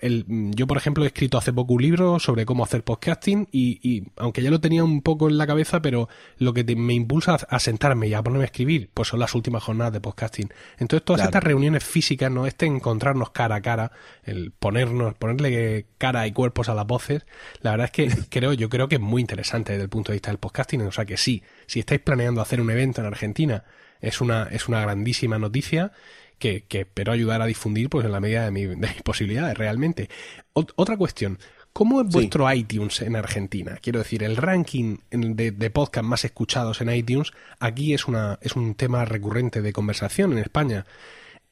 El- 0.00 0.24
yo, 0.54 0.66
por 0.66 0.76
ejemplo, 0.76 1.04
he 1.04 1.08
escrito 1.08 1.38
hace 1.38 1.52
poco 1.52 1.74
un 1.74 1.82
libro 1.82 2.18
sobre 2.20 2.46
cómo 2.46 2.62
hacer 2.64 2.84
podcasting 2.84 3.48
y, 3.52 3.80
y 3.82 4.04
aunque 4.16 4.42
ya 4.42 4.50
lo 4.50 4.60
tenía 4.60 4.84
un 4.84 5.02
poco 5.02 5.17
en 5.26 5.36
la 5.38 5.46
cabeza, 5.48 5.82
pero 5.82 6.08
lo 6.36 6.54
que 6.54 6.62
te- 6.62 6.76
me 6.76 6.94
impulsa 6.94 7.32
a, 7.32 7.56
a 7.56 7.58
sentarme 7.58 8.06
y 8.06 8.14
a 8.14 8.22
ponerme 8.22 8.44
a 8.44 8.46
escribir, 8.46 8.90
pues 8.94 9.08
son 9.08 9.18
las 9.18 9.34
últimas 9.34 9.64
jornadas 9.64 9.92
de 9.92 10.00
podcasting. 10.00 10.48
Entonces 10.78 11.04
todas 11.04 11.18
Claro. 11.22 11.30
estas 11.30 11.42
reuniones 11.42 11.82
físicas, 11.82 12.30
¿no? 12.30 12.46
Este 12.46 12.66
encontrarnos 12.66 13.30
cara 13.30 13.56
a 13.56 13.60
cara, 13.62 13.90
el 14.22 14.52
ponernos, 14.52 15.14
ponerle 15.14 15.86
cara 15.98 16.26
y 16.28 16.32
cuerpos 16.32 16.68
a 16.68 16.74
las 16.74 16.86
voces, 16.86 17.26
la 17.62 17.72
verdad 17.72 17.86
es 17.86 17.90
que 17.90 18.08
creo, 18.30 18.52
yo 18.52 18.68
creo 18.68 18.88
que 18.88 18.94
es 18.94 19.00
muy 19.00 19.20
interesante 19.20 19.72
desde 19.72 19.82
el 19.84 19.88
punto 19.90 20.12
de 20.12 20.16
vista 20.16 20.30
del 20.30 20.38
podcasting. 20.38 20.82
O 20.82 20.92
sea 20.92 21.04
que 21.06 21.16
sí, 21.16 21.42
si 21.66 21.80
estáis 21.80 22.00
planeando 22.00 22.40
hacer 22.40 22.60
un 22.60 22.70
evento 22.70 23.00
en 23.00 23.06
Argentina, 23.08 23.64
es 24.00 24.20
una, 24.20 24.44
es 24.44 24.68
una 24.68 24.80
grandísima 24.82 25.38
noticia 25.40 25.90
que, 26.38 26.62
que 26.68 26.82
espero 26.82 27.10
ayudar 27.10 27.42
a 27.42 27.46
difundir 27.46 27.88
pues 27.90 28.06
en 28.06 28.12
la 28.12 28.20
medida 28.20 28.44
de, 28.44 28.52
mi- 28.52 28.66
de 28.66 28.76
mis 28.76 29.02
posibilidades, 29.02 29.58
realmente. 29.58 30.08
Ot- 30.54 30.72
otra 30.76 30.96
cuestión. 30.96 31.38
¿Cómo 31.72 32.00
es 32.00 32.08
Sí. 32.08 32.12
vuestro 32.14 32.52
iTunes 32.52 33.00
en 33.02 33.14
Argentina? 33.16 33.78
Quiero 33.80 34.00
decir, 34.00 34.22
el 34.24 34.36
ranking 34.36 34.96
de, 35.10 35.52
de 35.52 35.70
podcast 35.70 36.04
más 36.04 36.24
escuchados 36.24 36.80
en 36.80 36.90
iTunes 36.92 37.30
aquí 37.60 37.94
es, 37.94 38.06
una, 38.08 38.38
es 38.42 38.56
un 38.56 38.74
tema 38.74 39.04
recurrente 39.04 39.62
de 39.62 39.72
conversación 39.72 40.32
en 40.32 40.38
España. 40.38 40.86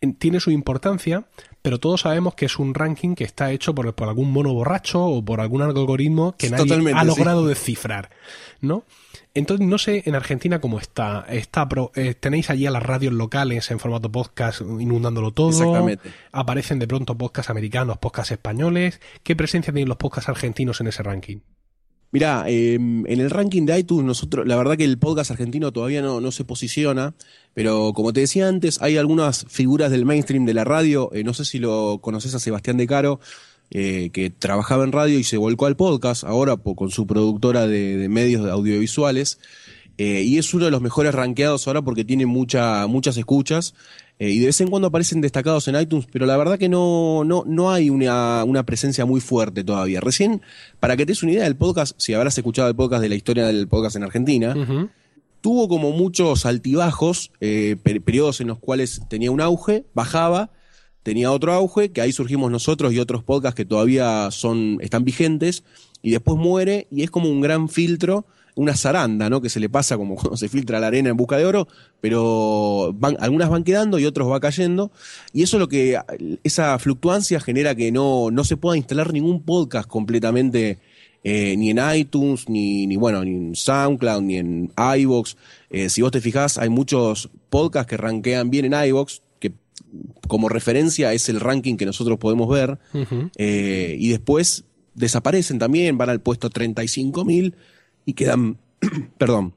En- 0.01 0.15
Tiene 0.15 0.41
su 0.41 0.51
importancia, 0.51 1.27
pero 1.63 1.81
todos 1.81 2.03
sabemos 2.03 2.35
que 2.35 2.45
es 2.47 2.59
un 2.59 2.75
ranking 2.75 3.15
que 3.15 3.25
está 3.25 3.51
hecho 3.53 3.75
por, 3.75 3.95
por 3.95 4.09
algún 4.09 4.31
mono 4.31 4.53
borracho 4.53 5.03
o 5.05 5.25
por 5.25 5.41
algún 5.41 5.63
algoritmo 5.63 6.37
que 6.37 6.51
nadie 6.51 6.65
Totalmente, 6.65 6.99
ha 6.99 7.03
sí. 7.03 7.07
logrado 7.09 7.47
descifrar, 7.47 8.11
¿no? 8.61 8.85
Entonces, 9.35 9.67
no 9.67 9.77
sé 9.79 10.03
en 10.07 10.15
Argentina 10.15 10.61
cómo 10.61 10.79
está. 10.79 11.27
está 11.29 11.69
pro- 11.69 11.93
eh, 11.95 12.15
¿Tenéis 12.15 12.49
allí 12.51 12.67
a 12.67 12.71
las 12.71 12.83
radios 12.83 13.13
locales 13.13 13.71
en 13.71 13.79
formato 13.79 14.11
podcast 14.13 14.61
inundándolo 14.63 15.33
todo? 15.33 15.49
Exactamente. 15.51 16.11
¿Aparecen 16.33 16.79
de 16.79 16.87
pronto 16.87 17.17
podcasts 17.19 17.51
americanos, 17.51 17.99
podcasts 17.99 18.33
españoles? 18.33 19.01
¿Qué 19.23 19.35
presencia 19.37 19.73
tienen 19.75 19.89
los 19.89 19.99
podcasts 19.99 20.29
argentinos 20.31 20.81
en 20.81 20.87
ese 20.89 21.03
ranking? 21.03 21.39
Mirá, 22.17 22.45
eh, 22.49 22.77
en 22.77 23.21
el 23.21 23.29
ranking 23.29 23.67
de 23.67 23.79
iTunes, 23.79 24.07
nosotros, 24.07 24.47
la 24.47 24.57
verdad 24.57 24.79
que 24.79 24.85
el 24.85 24.97
podcast 24.97 25.31
argentino 25.33 25.71
todavía 25.71 26.01
no, 26.01 26.23
no 26.23 26.33
se 26.33 26.45
posiciona, 26.45 27.13
pero 27.53 27.93
como 27.95 28.15
te 28.15 28.21
decía 28.21 28.49
antes, 28.49 28.81
hay 28.81 28.97
algunas 28.97 29.45
figuras 29.51 29.91
del 29.91 30.07
mainstream 30.07 30.47
de 30.47 30.55
la 30.55 30.65
radio. 30.65 31.11
eh, 31.13 31.25
no 31.25 31.35
sé 31.35 31.45
si 31.45 31.59
lo 31.59 31.99
conoces 32.01 32.35
a 32.35 32.39
Sebastián 32.39 32.79
De 32.79 32.87
Caro, 32.87 33.21
eh, 33.71 34.09
que 34.15 34.31
trabajaba 34.31 34.85
en 34.85 34.93
radio 34.93 35.19
y 35.19 35.25
se 35.25 35.37
volcó 35.37 35.67
al 35.67 35.77
podcast, 35.77 36.25
ahora 36.25 36.57
con 36.57 36.89
su 36.89 37.07
productora 37.07 37.67
de, 37.67 37.99
de 37.99 38.09
medios 38.09 38.51
audiovisuales. 38.51 39.39
Eh, 39.99 40.23
y 40.23 40.39
es 40.39 40.53
uno 40.55 40.65
de 40.67 40.71
los 40.71 40.81
mejores 40.83 41.15
rankeados 41.15 41.67
ahora 41.67 41.83
porque 41.83 42.05
tiene 42.05 42.27
mucha, 42.27 42.87
muchas 42.87 43.17
escuchas. 43.17 43.75
eh, 44.19 44.31
y 44.31 44.39
de 44.39 44.47
vez 44.47 44.61
en 44.61 44.69
cuando 44.69 44.89
aparecen 44.89 45.21
destacados 45.21 45.69
en 45.69 45.79
iTunes, 45.81 46.07
pero 46.11 46.25
la 46.27 46.37
verdad 46.39 46.59
que 46.59 46.69
no, 46.69 47.23
no, 47.25 47.45
no 47.47 47.71
hay 47.71 47.91
una, 47.91 48.45
una 48.45 48.65
presencia 48.65 49.05
muy 49.05 49.21
fuerte 49.21 49.63
todavía. 49.65 50.01
Recién, 50.01 50.41
para 50.81 50.97
que 50.97 51.05
te 51.05 51.13
des 51.13 51.23
una 51.23 51.33
idea 51.33 51.45
del 51.45 51.57
podcast, 51.57 51.95
si 51.99 52.15
habrás 52.15 52.37
escuchado 52.39 52.69
el 52.69 52.75
podcast 52.77 53.03
de 53.03 53.09
la 53.11 53.15
historia 53.15 53.47
del 53.47 53.69
podcast 53.69 53.97
en 53.97 54.05
Argentina, 54.05 54.55
tuvo 55.43 55.69
como 55.69 55.93
muchos 55.93 56.45
altibajos, 56.47 57.31
eh, 57.41 57.77
per- 57.83 58.03
periodos 58.03 58.41
en 58.41 58.49
los 58.49 58.59
cuales 58.59 59.03
tenía 59.09 59.31
un 59.31 59.41
auge, 59.41 59.85
bajaba, 59.95 60.51
tenía 61.03 61.31
otro 61.31 61.53
auge, 61.53 61.93
que 61.93 62.01
ahí 62.01 62.11
surgimos 62.13 62.51
nosotros 62.51 62.93
y 62.93 62.99
otros 62.99 63.23
podcasts 63.23 63.57
que 63.57 63.65
todavía 63.65 64.29
son, 64.31 64.79
están 64.81 65.05
vigentes, 65.05 65.63
y 66.03 66.11
después 66.11 66.37
muere 66.39 66.87
y 66.91 67.03
es 67.03 67.11
como 67.11 67.29
un 67.29 67.41
gran 67.41 67.69
filtro, 67.69 68.27
una 68.57 68.75
zaranda, 68.75 69.31
¿no? 69.31 69.41
Que 69.41 69.49
se 69.49 69.61
le 69.61 69.69
pasa 69.69 69.97
como 69.97 70.17
cuando 70.17 70.37
se 70.37 70.49
filtra 70.49 70.81
la 70.81 70.89
arena 70.89 71.11
en 71.11 71.17
busca 71.17 71.37
de 71.37 71.45
oro, 71.45 71.69
pero 72.01 72.93
van, 72.95 73.17
algunas 73.21 73.49
van 73.49 73.63
quedando 73.63 73.99
y 73.99 74.07
otros 74.07 74.31
va 74.31 74.41
cayendo, 74.41 74.91
y 75.33 75.45
eso 75.45 75.59
es 75.59 75.61
lo 75.61 75.69
que, 75.69 75.99
esa 76.43 76.77
fluctuancia 76.79 77.39
genera 77.39 77.75
que 77.75 77.93
no, 77.93 78.31
no 78.33 78.45
se 78.45 78.57
pueda 78.57 78.77
instalar 78.77 79.13
ningún 79.13 79.43
podcast 79.43 79.89
completamente 79.89 80.79
eh, 81.23 81.57
ni 81.57 81.71
en 81.71 81.81
iTunes, 81.95 82.49
ni, 82.49 82.87
ni 82.87 82.97
bueno, 82.97 83.25
ni 83.25 83.33
en 83.33 83.57
SoundCloud, 83.57 84.23
ni 84.23 84.37
en 84.37 84.73
iVoox. 84.77 85.35
Eh, 85.71 85.89
si 85.89 86.01
vos 86.01 86.13
te 86.13 86.21
fijás, 86.21 86.57
hay 86.57 86.69
muchos 86.69 87.31
podcasts 87.51 87.91
que 87.91 87.97
rankean 87.97 88.49
bien 88.49 88.73
en 88.73 88.89
iVoox, 88.89 89.21
que 89.41 89.53
como 90.29 90.49
referencia 90.49 91.13
es 91.13 91.29
el 91.29 91.41
ranking 91.41 91.77
que 91.77 91.85
nosotros 91.85 92.19
podemos 92.19 92.49
ver, 92.49 92.79
eh, 93.37 93.97
y 93.99 94.09
después 94.09 94.65
desaparecen 94.95 95.59
también, 95.59 95.99
van 95.99 96.11
al 96.11 96.21
puesto 96.21 96.49
35.000 96.49 97.55
y 98.07 98.15
quedan, 98.15 98.57
perdón, 99.19 99.53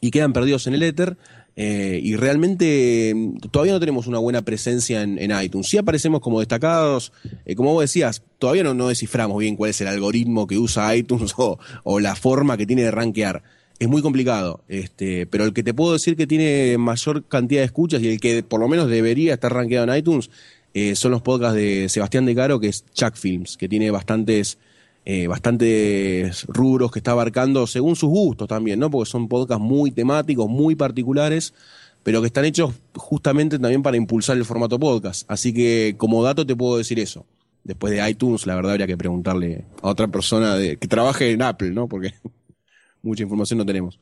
y 0.00 0.12
quedan 0.12 0.32
perdidos 0.32 0.68
en 0.68 0.74
el 0.74 0.84
éter. 0.84 1.16
eh, 1.56 1.98
y 2.00 2.14
realmente 2.14 3.12
mm, 3.14 3.38
todavía 3.50 3.72
no 3.72 3.80
tenemos 3.80 4.06
una 4.06 4.18
buena 4.18 4.42
presencia 4.42 5.02
en, 5.02 5.18
en 5.18 5.32
iTunes. 5.42 5.66
Sí 5.66 5.78
aparecemos 5.78 6.20
como 6.20 6.38
destacados, 6.38 7.12
eh, 7.44 7.56
como 7.56 7.72
vos 7.72 7.82
decías, 7.82 8.22
todavía 8.38 8.62
no, 8.62 8.72
no 8.74 8.88
desciframos 8.88 9.38
bien 9.38 9.56
cuál 9.56 9.70
es 9.70 9.80
el 9.80 9.88
algoritmo 9.88 10.46
que 10.46 10.58
usa 10.58 10.94
iTunes 10.94 11.34
o, 11.36 12.00
la 12.00 12.14
forma 12.14 12.56
que 12.56 12.66
tiene 12.66 12.82
de 12.82 12.92
rankear. 12.92 13.42
Es 13.78 13.88
muy 13.88 14.02
complicado, 14.02 14.62
este, 14.68 15.26
pero 15.26 15.44
el 15.44 15.54
que 15.54 15.62
te 15.62 15.72
puedo 15.72 15.94
decir 15.94 16.14
que 16.14 16.26
tiene 16.26 16.76
mayor 16.76 17.24
cantidad 17.24 17.62
de 17.62 17.66
escuchas 17.66 18.02
y 18.02 18.08
el 18.08 18.20
que 18.20 18.42
por 18.42 18.60
lo 18.60 18.68
menos 18.68 18.88
debería 18.88 19.32
estar 19.34 19.52
rankeado 19.52 19.90
en 19.90 19.98
iTunes 19.98 20.30
eh, 20.74 20.94
son 20.94 21.10
los 21.10 21.22
podcasts 21.22 21.56
de 21.56 21.88
Sebastián 21.88 22.26
De 22.26 22.34
Caro, 22.34 22.60
que 22.60 22.68
es 22.68 22.84
Chuck 22.92 23.16
Films, 23.16 23.56
que 23.56 23.68
tiene 23.68 23.90
bastantes, 23.90 24.58
eh, 25.04 25.26
bastantes 25.26 26.44
rubros 26.46 26.92
que 26.92 26.98
está 26.98 27.12
abarcando 27.12 27.66
según 27.66 27.96
sus 27.96 28.10
gustos 28.10 28.48
también, 28.48 28.78
¿no? 28.78 28.90
Porque 28.90 29.10
son 29.10 29.28
podcasts 29.28 29.62
muy 29.62 29.90
temáticos, 29.90 30.48
muy 30.48 30.74
particulares, 30.74 31.54
pero 32.02 32.20
que 32.20 32.26
están 32.26 32.44
hechos 32.44 32.74
justamente 32.94 33.58
también 33.58 33.82
para 33.82 33.96
impulsar 33.96 34.36
el 34.36 34.44
formato 34.44 34.78
podcast. 34.78 35.30
Así 35.30 35.52
que 35.52 35.94
como 35.96 36.22
dato 36.22 36.46
te 36.46 36.56
puedo 36.56 36.78
decir 36.78 36.98
eso. 36.98 37.24
Después 37.64 37.92
de 37.92 38.08
iTunes, 38.08 38.46
la 38.46 38.54
verdad 38.54 38.72
habría 38.72 38.86
que 38.86 38.96
preguntarle 38.96 39.64
a 39.82 39.88
otra 39.88 40.08
persona 40.08 40.56
que 40.58 40.88
trabaje 40.88 41.30
en 41.30 41.42
Apple, 41.42 41.70
¿no? 41.70 41.88
Porque, 41.88 42.14
mucha 43.02 43.22
información 43.22 43.58
no 43.58 43.66
tenemos. 43.66 43.98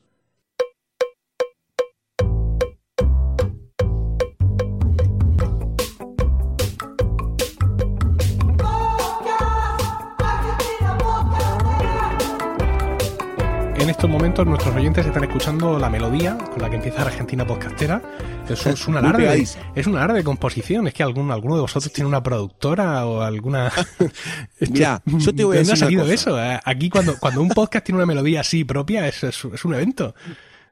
En 13.89 13.93
estos 13.93 14.07
momentos 14.07 14.45
nuestros 14.45 14.75
oyentes 14.75 15.03
están 15.03 15.23
escuchando 15.23 15.79
la 15.79 15.89
melodía 15.89 16.37
con 16.37 16.61
la 16.61 16.69
que 16.69 16.75
empieza 16.75 17.01
Argentina 17.01 17.47
Podcastera. 17.47 17.99
Eso 18.47 18.69
es 18.69 18.87
un 18.87 18.97
alarde, 18.97 19.23
de, 19.23 19.47
es 19.73 19.87
un 19.87 19.95
alarde 19.95 20.19
de 20.19 20.23
composición. 20.23 20.87
Es 20.87 20.93
que 20.93 21.01
algún, 21.01 21.31
alguno 21.31 21.55
de 21.55 21.61
vosotros 21.61 21.91
tiene 21.91 22.07
una 22.07 22.21
productora 22.21 23.07
o 23.07 23.21
alguna. 23.21 23.71
Mira, 24.59 25.01
yo 25.05 25.33
te 25.33 25.43
voy 25.43 25.55
a 25.55 25.59
decir. 25.61 25.73
ha 25.73 25.77
salido 25.77 26.03
una 26.03 26.11
cosa. 26.11 26.29
eso? 26.29 26.39
Eh, 26.39 26.59
Aquí, 26.63 26.91
cuando, 26.91 27.17
cuando 27.17 27.41
un 27.41 27.49
podcast 27.49 27.83
tiene 27.83 27.97
una 27.97 28.05
melodía 28.05 28.41
así 28.41 28.63
propia, 28.63 29.07
es, 29.07 29.23
es, 29.23 29.43
es 29.43 29.65
un 29.65 29.73
evento. 29.73 30.13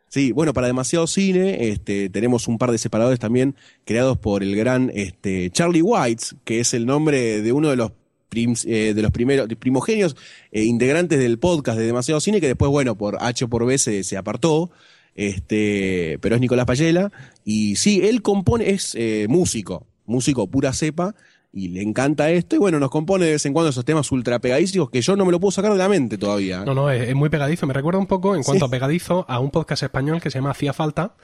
Sí, 0.10 0.32
bueno, 0.32 0.54
para 0.54 0.68
demasiado 0.68 1.08
cine, 1.08 1.70
este, 1.70 2.10
tenemos 2.10 2.48
un 2.48 2.60
par 2.60 2.70
de 2.70 2.78
separadores 2.78 3.20
también 3.20 3.56
creados 3.84 4.20
por 4.20 4.44
el 4.44 4.56
gran 4.56 4.92
este, 4.94 5.50
Charlie 5.50 5.82
Whites, 5.82 6.36
que 6.44 6.60
es 6.60 6.76
el 6.76 6.86
nombre 6.86 7.42
de 7.42 7.52
uno 7.52 7.72
de 7.72 7.78
los 7.78 7.94
eh, 8.32 8.94
de 8.94 9.02
los 9.02 9.12
primeros 9.12 9.48
primogenios 9.60 10.16
eh, 10.52 10.64
integrantes 10.64 11.20
del 11.20 11.40
podcast 11.40 11.78
de 11.80 11.86
Demasiado 11.86 12.20
Cine, 12.20 12.42
que 12.42 12.48
después, 12.48 12.70
bueno, 12.70 12.98
por 12.98 13.18
H 13.22 13.46
o 13.46 13.48
por 13.48 13.66
B 13.66 13.78
se, 13.78 14.18
apartó. 14.18 14.72
Este, 15.16 16.20
pero 16.22 16.36
es 16.36 16.42
Nicolás 16.42 16.66
Payela. 16.66 17.12
Y 17.44 17.76
sí, 17.78 18.02
él 18.04 18.22
compone, 18.22 18.70
es 18.70 18.94
eh, 18.96 19.26
músico, 19.30 19.88
músico 20.06 20.48
pura 20.48 20.74
cepa, 20.74 21.16
y 21.58 21.70
le 21.70 21.82
encanta 21.82 22.30
esto. 22.30 22.56
Y 22.56 22.60
bueno, 22.60 22.80
nos 22.80 22.90
compone 22.90 23.26
de 23.26 23.32
vez 23.32 23.46
en 23.46 23.54
cuando 23.54 23.70
esos 23.70 23.84
temas 23.84 24.12
ultra 24.12 24.40
pegadísimos 24.40 24.90
que 24.90 25.02
yo 25.02 25.16
no 25.16 25.26
me 25.26 25.32
lo 25.32 25.40
puedo 25.40 25.52
sacar 25.52 25.72
de 25.72 25.78
la 25.78 25.90
mente 25.90 26.18
todavía. 26.18 26.64
No, 26.64 26.74
no, 26.76 26.90
es, 26.92 27.10
es 27.10 27.16
muy 27.16 27.30
pegadizo. 27.30 27.66
Me 27.68 27.74
recuerda 27.74 28.00
un 28.00 28.08
poco, 28.08 28.36
en 28.36 28.44
cuanto 28.44 28.66
Sí. 28.66 28.70
a 28.70 28.72
pegadizo, 28.72 29.26
a 29.28 29.40
un 29.40 29.50
podcast 29.52 29.84
español 29.84 30.22
que 30.22 30.30
se 30.30 30.38
llama 30.38 30.52
Hacía 30.52 30.74
Falta 30.74 31.16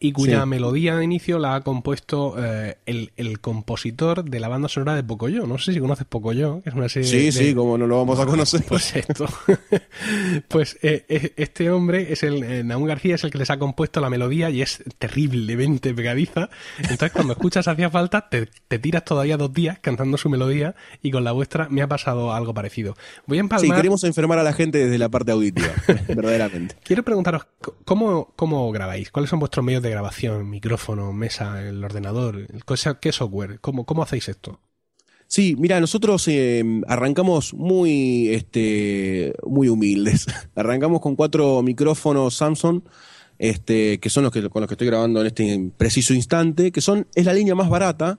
y 0.00 0.12
cuya 0.12 0.40
Sí. 0.42 0.48
melodía 0.48 0.96
de 0.96 1.04
inicio 1.04 1.38
la 1.38 1.54
ha 1.54 1.60
compuesto 1.60 2.34
eh, 2.38 2.78
el, 2.86 3.12
el 3.16 3.40
compositor 3.40 4.24
de 4.24 4.40
la 4.40 4.48
banda 4.48 4.68
sonora 4.68 4.94
de 4.96 5.04
Pocoyo. 5.04 5.46
No 5.46 5.58
sé 5.58 5.72
si 5.72 5.80
conoces 5.80 6.06
Pocoyo, 6.06 6.62
que 6.62 6.70
es 6.70 6.74
una 6.74 6.88
serie 6.88 7.08
Sí, 7.08 7.24
de- 7.26 7.32
sí, 7.32 7.54
como 7.54 7.76
no 7.78 7.86
lo 7.86 7.98
vamos 7.98 8.18
a 8.18 8.26
conocer. 8.26 8.64
Pues 8.66 8.96
esto. 8.96 9.26
pues 10.48 10.78
eh, 10.82 11.04
eh, 11.08 11.32
este 11.36 11.70
hombre 11.70 12.12
es 12.12 12.22
el 12.22 12.42
eh, 12.42 12.64
Naum 12.64 12.84
García 12.86 13.14
es 13.16 13.24
el 13.24 13.30
que 13.30 13.38
les 13.38 13.50
ha 13.50 13.58
compuesto 13.58 14.00
la 14.00 14.10
melodía 14.10 14.50
y 14.50 14.62
es 14.62 14.82
terriblemente 14.98 15.94
pegadiza. 15.94 16.48
Entonces 16.78 17.12
cuando 17.12 17.32
escuchas 17.34 17.68
hacía 17.68 17.90
falta 17.90 18.28
te, 18.28 18.46
te 18.68 18.78
tiras 18.78 19.04
todavía 19.04 19.36
dos 19.36 19.52
días 19.52 19.73
cantando 19.80 20.16
su 20.16 20.28
melodía 20.28 20.74
y 21.02 21.10
con 21.10 21.24
la 21.24 21.32
vuestra 21.32 21.68
me 21.68 21.82
ha 21.82 21.88
pasado 21.88 22.32
algo 22.32 22.54
parecido. 22.54 22.96
Voy 23.26 23.38
a 23.38 23.40
Sí, 23.40 23.44
empalmar. 23.44 23.76
queremos 23.76 24.04
enfermar 24.04 24.38
a 24.38 24.42
la 24.42 24.52
gente 24.52 24.78
desde 24.78 24.98
la 24.98 25.08
parte 25.08 25.32
auditiva, 25.32 25.68
verdaderamente. 26.08 26.76
Quiero 26.82 27.02
preguntaros 27.02 27.46
cómo, 27.84 28.32
cómo 28.36 28.70
grabáis, 28.72 29.10
cuáles 29.10 29.30
son 29.30 29.38
vuestros 29.40 29.64
medios 29.64 29.82
de 29.82 29.90
grabación, 29.90 30.48
micrófono, 30.50 31.12
mesa, 31.12 31.62
el 31.62 31.82
ordenador, 31.84 32.46
qué 33.00 33.12
software, 33.12 33.60
cómo, 33.60 33.84
cómo 33.84 34.02
hacéis 34.02 34.28
esto. 34.28 34.60
Sí, 35.26 35.56
mira, 35.58 35.80
nosotros 35.80 36.28
eh, 36.28 36.62
arrancamos 36.86 37.54
muy, 37.54 38.28
este, 38.28 39.34
muy 39.44 39.68
humildes. 39.68 40.26
arrancamos 40.54 41.00
con 41.00 41.16
cuatro 41.16 41.62
micrófonos 41.62 42.34
Samsung, 42.36 42.82
este, 43.38 43.98
que 43.98 44.10
son 44.10 44.22
los 44.24 44.32
que, 44.32 44.48
con 44.48 44.60
los 44.60 44.68
que 44.68 44.74
estoy 44.74 44.86
grabando 44.86 45.20
en 45.20 45.26
este 45.26 45.70
preciso 45.76 46.14
instante, 46.14 46.70
que 46.70 46.80
son, 46.80 47.08
es 47.14 47.24
la 47.24 47.32
línea 47.32 47.54
más 47.54 47.68
barata, 47.68 48.18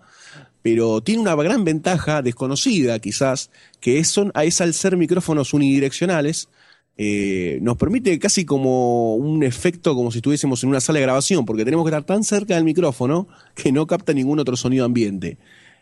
pero 0.65 0.99
tiene 0.99 1.21
una 1.21 1.36
gran 1.36 1.63
ventaja 1.63 2.23
desconocida 2.23 2.97
quizás, 2.97 3.51
que 3.80 3.99
es, 3.99 4.08
son, 4.08 4.32
es 4.41 4.62
al 4.62 4.73
ser 4.73 4.97
micrófonos 4.97 5.54
unidireccionales, 5.54 6.49
eh, 6.97 7.60
nos 7.62 7.78
permite 7.78 8.17
casi 8.17 8.45
como 8.45 9.13
un 9.13 9.43
efecto 9.43 9.93
como 9.93 10.10
si 10.10 10.17
estuviésemos 10.17 10.63
en 10.63 10.69
una 10.69 10.80
sala 10.80 10.97
de 10.97 11.06
grabación, 11.06 11.45
porque 11.45 11.65
tenemos 11.65 11.86
que 11.86 11.89
estar 11.89 12.04
tan 12.04 12.23
cerca 12.23 12.56
del 12.56 12.63
micrófono 12.63 13.28
que 13.54 13.71
no 13.71 13.86
capta 13.86 14.12
ningún 14.12 14.39
otro 14.39 14.56
sonido 14.56 14.86
ambiente. 14.86 15.38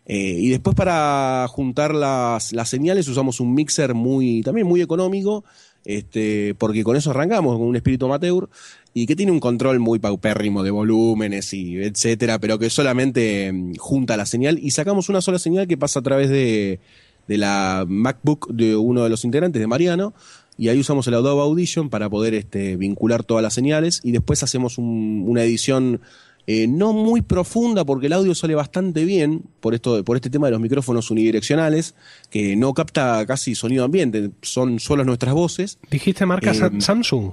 Eh, 0.06 0.36
y 0.38 0.50
después 0.50 0.76
para 0.76 1.48
juntar 1.48 1.96
las, 1.96 2.52
las 2.52 2.68
señales 2.68 3.08
usamos 3.08 3.40
un 3.40 3.54
mixer 3.54 3.94
muy, 3.94 4.42
también 4.42 4.68
muy 4.68 4.82
económico, 4.82 5.46
este, 5.86 6.56
porque 6.58 6.84
con 6.84 6.96
eso 6.96 7.12
arrancamos, 7.12 7.58
con 7.58 7.68
un 7.68 7.76
espíritu 7.76 8.06
amateur, 8.06 8.50
y 8.94 9.06
que 9.06 9.16
tiene 9.16 9.32
un 9.32 9.40
control 9.40 9.80
muy 9.80 10.00
paupérrimo 10.00 10.64
de 10.64 10.72
volúmenes 10.72 11.54
y 11.54 11.78
etcétera, 11.78 12.40
pero 12.40 12.60
que 12.60 12.70
solamente 12.70 13.52
mm, 13.52 13.76
junta 13.78 14.16
la 14.18 14.26
señal 14.26 14.60
y 14.62 14.72
sacamos 14.72 15.10
una 15.10 15.22
sola 15.22 15.40
señal 15.40 15.68
que 15.68 15.78
pasa 15.78 16.00
a 16.00 16.04
través 16.04 16.30
de, 16.30 16.80
de 17.28 17.38
la 17.38 17.86
MacBook 17.88 18.50
de 18.54 18.76
uno 18.76 19.04
de 19.04 19.10
los 19.10 19.26
integrantes, 19.26 19.60
de 19.60 19.68
Mariano, 19.68 20.14
y 20.58 20.68
ahí 20.70 20.80
usamos 20.80 21.08
el 21.08 21.16
Adobe 21.16 21.42
Audition 21.42 21.90
para 21.90 22.10
poder 22.10 22.36
este, 22.36 22.78
vincular 22.78 23.24
todas 23.24 23.42
las 23.42 23.56
señales 23.56 24.00
y 24.04 24.12
después 24.12 24.44
hacemos 24.44 24.78
un- 24.78 25.24
una 25.28 25.44
edición 25.44 26.00
eh, 26.46 26.68
no 26.68 26.92
muy 26.94 27.22
profunda 27.22 27.86
porque 27.86 28.08
el 28.08 28.14
audio 28.14 28.36
sale 28.36 28.54
bastante 28.56 29.06
bien 29.06 29.44
por 29.62 29.74
esto 29.74 30.04
por 30.04 30.18
este 30.18 30.30
tema 30.30 30.48
de 30.48 30.52
los 30.52 30.60
micrófonos 30.62 31.10
unidireccionales 31.12 31.96
que 32.30 32.56
no 32.56 32.74
capta 32.74 33.26
casi 33.26 33.56
sonido 33.56 33.86
ambiente 33.86 34.32
son 34.42 34.80
solo 34.80 35.04
nuestras 35.06 35.34
voces 35.34 35.80
Dijiste 35.90 36.26
marca 36.26 36.52
Eh, 36.52 36.82
Samsung. 36.82 37.32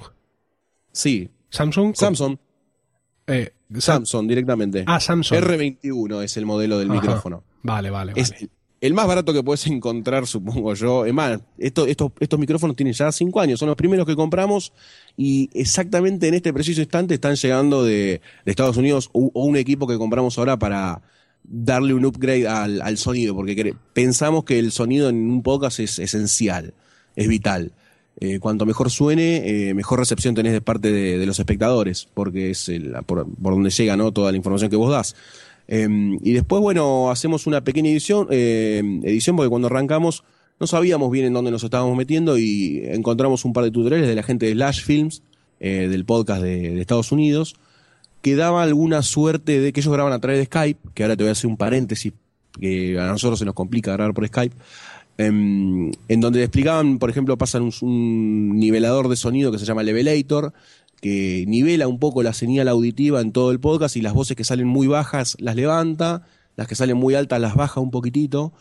sí 0.93 1.29
Samsung. 1.51 1.95
Samsung 1.97 2.37
eh, 3.27 3.53
Sam- 3.73 3.81
Samsung 4.07 4.29
directamente 4.29 4.85
Ah, 4.87 5.01
Samsung. 5.01 5.39
R21 5.41 6.23
es 6.23 6.37
el 6.37 6.47
modelo 6.47 6.79
del 6.79 6.91
Ajá. 6.91 7.01
micrófono 7.01 7.43
Vale, 7.63 7.91
vale, 7.91 8.13
vale. 8.13 8.23
es 8.23 8.33
el 8.81 8.95
más 8.95 9.07
barato 9.07 9.33
que 9.33 9.43
puedes 9.43 9.67
encontrar, 9.67 10.27
supongo 10.27 10.75
yo. 10.75 11.05
Es 11.05 11.13
más, 11.13 11.41
esto- 11.59 11.87
estos, 11.87 12.13
estos 12.21 12.39
micrófonos 12.39 12.77
tienen 12.77 12.95
ya 12.95 13.13
cinco 13.13 13.41
años, 13.41 13.59
son 13.59 13.69
los 13.69 13.77
primeros 13.77 14.07
que 14.07 14.17
compramos 14.17 14.73
y 15.17 15.51
exactamente 15.53 16.29
en 16.29 16.35
este 16.35 16.53
preciso 16.53 16.81
instante 16.81 17.15
están 17.15 17.35
llegando 17.37 17.85
de, 17.85 18.21
de 18.45 18.51
Estados 18.51 18.77
Unidos 18.77 19.11
o, 19.13 19.31
un 19.35 19.57
equipo 19.57 19.87
que 19.87 19.99
compramos 19.99 20.39
ahora 20.39 20.59
para 20.59 21.03
darle 21.43 21.95
un 21.95 22.05
upgrade 22.05 22.47
al, 22.47 22.97
sonido, 22.99 23.35
porque 23.35 23.75
pensamos 23.93 24.45
que 24.45 24.59
el 24.59 24.73
sonido 24.73 25.09
en 25.09 25.17
un 25.31 25.43
podcast 25.43 25.81
es 25.81 25.99
esencial, 25.99 26.75
es 27.17 27.29
vital. 27.29 27.73
Eh, 28.23 28.39
cuanto 28.39 28.67
mejor 28.67 28.91
suene, 28.91 29.69
eh, 29.71 29.73
mejor 29.75 29.99
recepción 29.99 30.35
tenés 30.35 30.53
de 30.53 30.61
parte 30.61 30.93
de, 30.93 31.17
de 31.17 31.27
los 31.27 31.39
espectadores, 31.39 32.07
porque 32.13 32.51
es 32.51 32.69
el- 32.69 32.93
por, 33.07 33.27
por 33.41 33.55
donde 33.55 33.71
llega 33.71 33.97
¿no? 33.97 34.13
toda 34.13 34.31
la 34.31 34.37
información 34.37 34.69
que 34.71 34.77
vos 34.77 34.91
das. 34.91 35.17
Eh, 35.73 35.89
y 36.21 36.33
después, 36.33 36.61
bueno, 36.61 37.13
hacemos 37.13 37.47
una 37.47 37.63
pequeña 37.63 37.91
edición, 37.91 38.27
eh, 38.31 38.83
edición 39.05 39.37
porque 39.37 39.49
cuando 39.49 39.69
arrancamos 39.69 40.25
no 40.59 40.67
sabíamos 40.67 41.13
bien 41.13 41.27
en 41.27 41.33
dónde 41.33 41.53
nos 41.53 41.63
estábamos 41.63 41.97
metiendo 41.97 42.37
y 42.37 42.83
encontramos 42.85 43.45
un 43.45 43.53
par 43.53 43.63
de 43.63 43.71
tutoriales 43.71 44.09
de 44.09 44.17
la 44.17 44.25
gente 44.25 44.47
de 44.47 44.53
Slash 44.53 44.83
Films, 44.83 45.23
eh, 45.61 45.87
del 45.89 46.05
podcast 46.05 46.43
de, 46.43 46.75
de 46.75 46.81
Estados 46.81 47.13
Unidos, 47.13 47.55
que 48.21 48.35
daba 48.35 48.65
alguna 48.65 49.03
suerte 49.03 49.61
de 49.61 49.73
que 49.73 49.81
ellos 49.81 49.93
graban 49.93 50.13
a 50.13 50.19
través 50.19 50.41
de 50.41 50.47
Skype, 50.47 50.91
que 50.93 51.05
ahora 51.05 51.17
te 51.17 51.23
voy 51.23 51.29
a 51.29 51.33
hacer 51.33 51.49
un 51.49 51.57
paréntesis, 51.57 52.13
que 52.61 52.99
a 52.99 53.07
nosotros 53.07 53.39
se 53.39 53.45
nos 53.45 53.55
complica 53.55 53.93
grabar 53.93 54.13
por 54.13 54.27
Skype, 54.27 54.57
em, 55.19 55.93
en 56.09 56.21
donde 56.21 56.43
explicaban, 56.43 56.99
por 56.99 57.11
ejemplo, 57.11 57.39
pasan 57.39 57.63
un, 57.63 57.73
un 57.81 58.59
nivelador 58.59 59.09
de 59.09 59.15
sonido 59.15 59.53
que 59.53 59.59
se 59.59 59.65
llama 59.65 59.85
Levelator, 59.85 60.53
que 61.01 61.45
nivela 61.47 61.89
un 61.89 61.99
poco 61.99 62.23
la 62.23 62.33
señal 62.33 62.69
auditiva 62.69 63.21
en 63.21 63.33
todo 63.33 63.51
el 63.51 63.61
podcast 63.61 63.97
y 63.97 64.03
las 64.03 64.13
voces 64.13 64.37
que 64.37 64.45
salen 64.45 64.67
muy 64.67 64.87
bajas 64.87 65.37
las 65.41 65.57
levanta, 65.57 66.23
las 66.57 66.69
que 66.69 66.75
salen 66.75 66.97
muy 66.97 67.15
altas 67.15 67.41
las 67.41 67.55
baja 67.55 67.81
un 67.81 67.91
poquitito. 67.91 68.53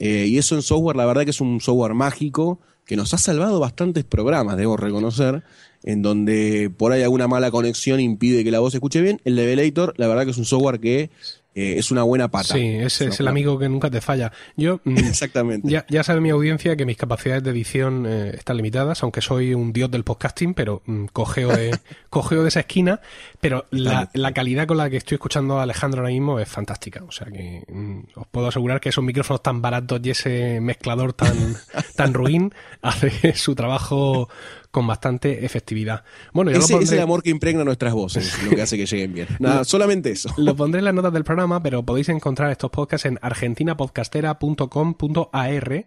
Eh, 0.00 0.26
y 0.28 0.38
eso 0.38 0.56
en 0.56 0.62
software, 0.62 0.96
la 0.96 1.06
verdad 1.06 1.24
que 1.24 1.30
es 1.30 1.40
un 1.40 1.60
software 1.60 1.94
mágico 1.94 2.60
que 2.84 2.96
nos 2.96 3.14
ha 3.14 3.18
salvado 3.18 3.60
bastantes 3.60 4.04
programas, 4.04 4.56
debo 4.56 4.76
reconocer, 4.76 5.42
en 5.84 6.02
donde 6.02 6.70
por 6.76 6.92
ahí 6.92 7.02
alguna 7.02 7.28
mala 7.28 7.50
conexión 7.50 8.00
impide 8.00 8.42
que 8.42 8.50
la 8.50 8.58
voz 8.58 8.72
se 8.72 8.78
escuche 8.78 9.00
bien. 9.00 9.20
El 9.24 9.36
Levelator, 9.36 9.94
la 9.96 10.08
verdad 10.08 10.24
que 10.24 10.30
es 10.30 10.38
un 10.38 10.46
software 10.46 10.80
que 10.80 11.10
eh, 11.54 11.78
es 11.78 11.92
una 11.92 12.02
buena 12.02 12.28
pata. 12.28 12.54
Sí, 12.54 12.66
ese 12.66 13.06
es 13.06 13.20
el 13.20 13.28
amigo 13.28 13.58
que 13.58 13.68
nunca 13.68 13.88
te 13.88 14.00
falla. 14.00 14.32
Yo, 14.56 14.80
mm, 14.84 14.98
Exactamente. 14.98 15.68
ya, 15.68 15.86
ya 15.88 16.02
sabe 16.02 16.20
mi 16.20 16.30
audiencia 16.30 16.74
que 16.74 16.84
mis 16.84 16.96
capacidades 16.96 17.44
de 17.44 17.50
edición 17.50 18.06
eh, 18.06 18.32
están 18.34 18.56
limitadas, 18.56 19.02
aunque 19.02 19.20
soy 19.20 19.54
un 19.54 19.72
dios 19.72 19.90
del 19.90 20.02
podcasting, 20.02 20.54
pero 20.54 20.82
mm, 20.86 21.06
cogeo, 21.12 21.50
de, 21.50 21.78
cogeo 22.10 22.42
de 22.42 22.48
esa 22.48 22.60
esquina. 22.60 23.00
Pero 23.40 23.66
la, 23.70 24.10
la 24.14 24.32
calidad 24.32 24.66
con 24.66 24.78
la 24.78 24.90
que 24.90 24.96
estoy 24.96 25.14
escuchando 25.16 25.60
a 25.60 25.62
Alejandro 25.62 26.00
ahora 26.00 26.12
mismo 26.12 26.40
es 26.40 26.48
fantástica. 26.48 27.04
O 27.04 27.12
sea 27.12 27.28
que 27.28 27.62
mm, 27.68 27.98
os 28.16 28.26
puedo 28.26 28.48
asegurar 28.48 28.80
que 28.80 28.88
esos 28.88 29.04
micrófonos 29.04 29.42
tan 29.42 29.62
baratos 29.62 30.00
y 30.02 30.10
ese 30.10 30.60
mezclador 30.60 31.12
tan, 31.12 31.36
tan 31.94 32.14
ruin 32.14 32.52
hace 32.82 33.34
su 33.34 33.54
trabajo 33.54 34.28
con 34.74 34.86
bastante 34.88 35.44
efectividad. 35.46 36.02
Bueno, 36.32 36.50
yo 36.50 36.58
lo 36.58 36.64
Ese 36.64 36.74
es 36.74 36.80
pondré- 36.80 36.96
el 36.96 37.02
amor 37.02 37.22
que 37.22 37.30
impregna 37.30 37.62
nuestras 37.64 37.94
voces, 37.94 38.36
lo 38.42 38.50
que 38.50 38.60
hace 38.62 38.76
que 38.76 38.86
lleguen 38.86 39.14
bien. 39.14 39.28
Nada, 39.38 39.62
solamente 39.64 40.10
eso. 40.10 40.30
Lo 40.36 40.56
pondré 40.56 40.80
en 40.80 40.84
las 40.86 40.94
notas 40.94 41.12
del 41.12 41.22
programa, 41.24 41.62
pero 41.62 41.84
podéis 41.84 42.08
encontrar 42.08 42.50
estos 42.50 42.70
podcasts 42.70 43.06
en 43.06 43.18
argentinapodcastera.com.ar 43.22 45.86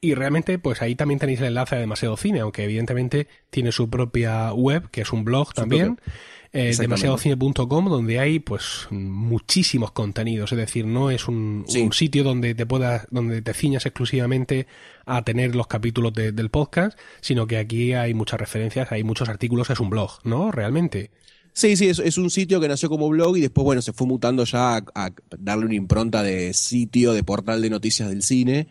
Y 0.00 0.14
realmente, 0.14 0.58
pues 0.60 0.80
ahí 0.82 0.94
también 0.94 1.18
tenéis 1.18 1.40
el 1.40 1.46
enlace 1.46 1.74
a 1.74 1.78
Demasiado 1.80 2.16
Cine, 2.16 2.38
aunque 2.40 2.62
evidentemente 2.64 3.26
tiene 3.50 3.72
su 3.72 3.90
propia 3.90 4.52
web, 4.52 4.88
que 4.90 5.00
es 5.00 5.12
un 5.12 5.24
blog 5.24 5.52
también. 5.54 5.98
Eh, 6.52 6.74
demasiadocine.com 6.78 7.90
donde 7.90 8.18
hay 8.18 8.38
pues 8.38 8.86
muchísimos 8.90 9.92
contenidos. 9.92 10.52
Es 10.52 10.58
decir 10.58 10.86
no 10.86 11.10
es 11.10 11.28
un, 11.28 11.64
sitio 11.92 12.24
donde 12.24 12.54
te 12.54 12.64
puedas 12.64 13.06
donde 13.10 13.42
te 13.42 13.52
ciñas 13.52 13.84
exclusivamente 13.84 14.66
a 15.04 15.22
tener 15.22 15.54
los 15.54 15.66
capítulos 15.66 16.12
del 16.14 16.50
podcast 16.50 16.98
sino 17.20 17.46
que 17.46 17.58
aquí 17.58 17.92
hay 17.92 18.14
muchas 18.14 18.40
referencias 18.40 18.92
hay 18.92 19.04
muchos 19.04 19.28
artículos 19.28 19.68
es 19.70 19.80
un 19.80 19.90
blog 19.90 20.20
no 20.24 20.50
realmente. 20.50 21.10
Sí, 21.52 21.76
sí, 21.76 21.88
es, 21.88 21.98
es, 21.98 22.18
un 22.18 22.30
sitio 22.30 22.60
que 22.60 22.68
nació 22.68 22.88
como 22.88 23.08
blog 23.08 23.36
y 23.36 23.40
después, 23.40 23.64
bueno, 23.64 23.82
se 23.82 23.92
fue 23.92 24.06
mutando 24.06 24.44
ya 24.44 24.76
a, 24.76 25.10
darle 25.36 25.64
una 25.64 25.74
impronta 25.74 26.22
de 26.22 26.54
sitio, 26.54 27.12
de 27.12 27.24
portal 27.24 27.60
de 27.60 27.68
noticias 27.68 28.08
del 28.08 28.22
cine. 28.22 28.68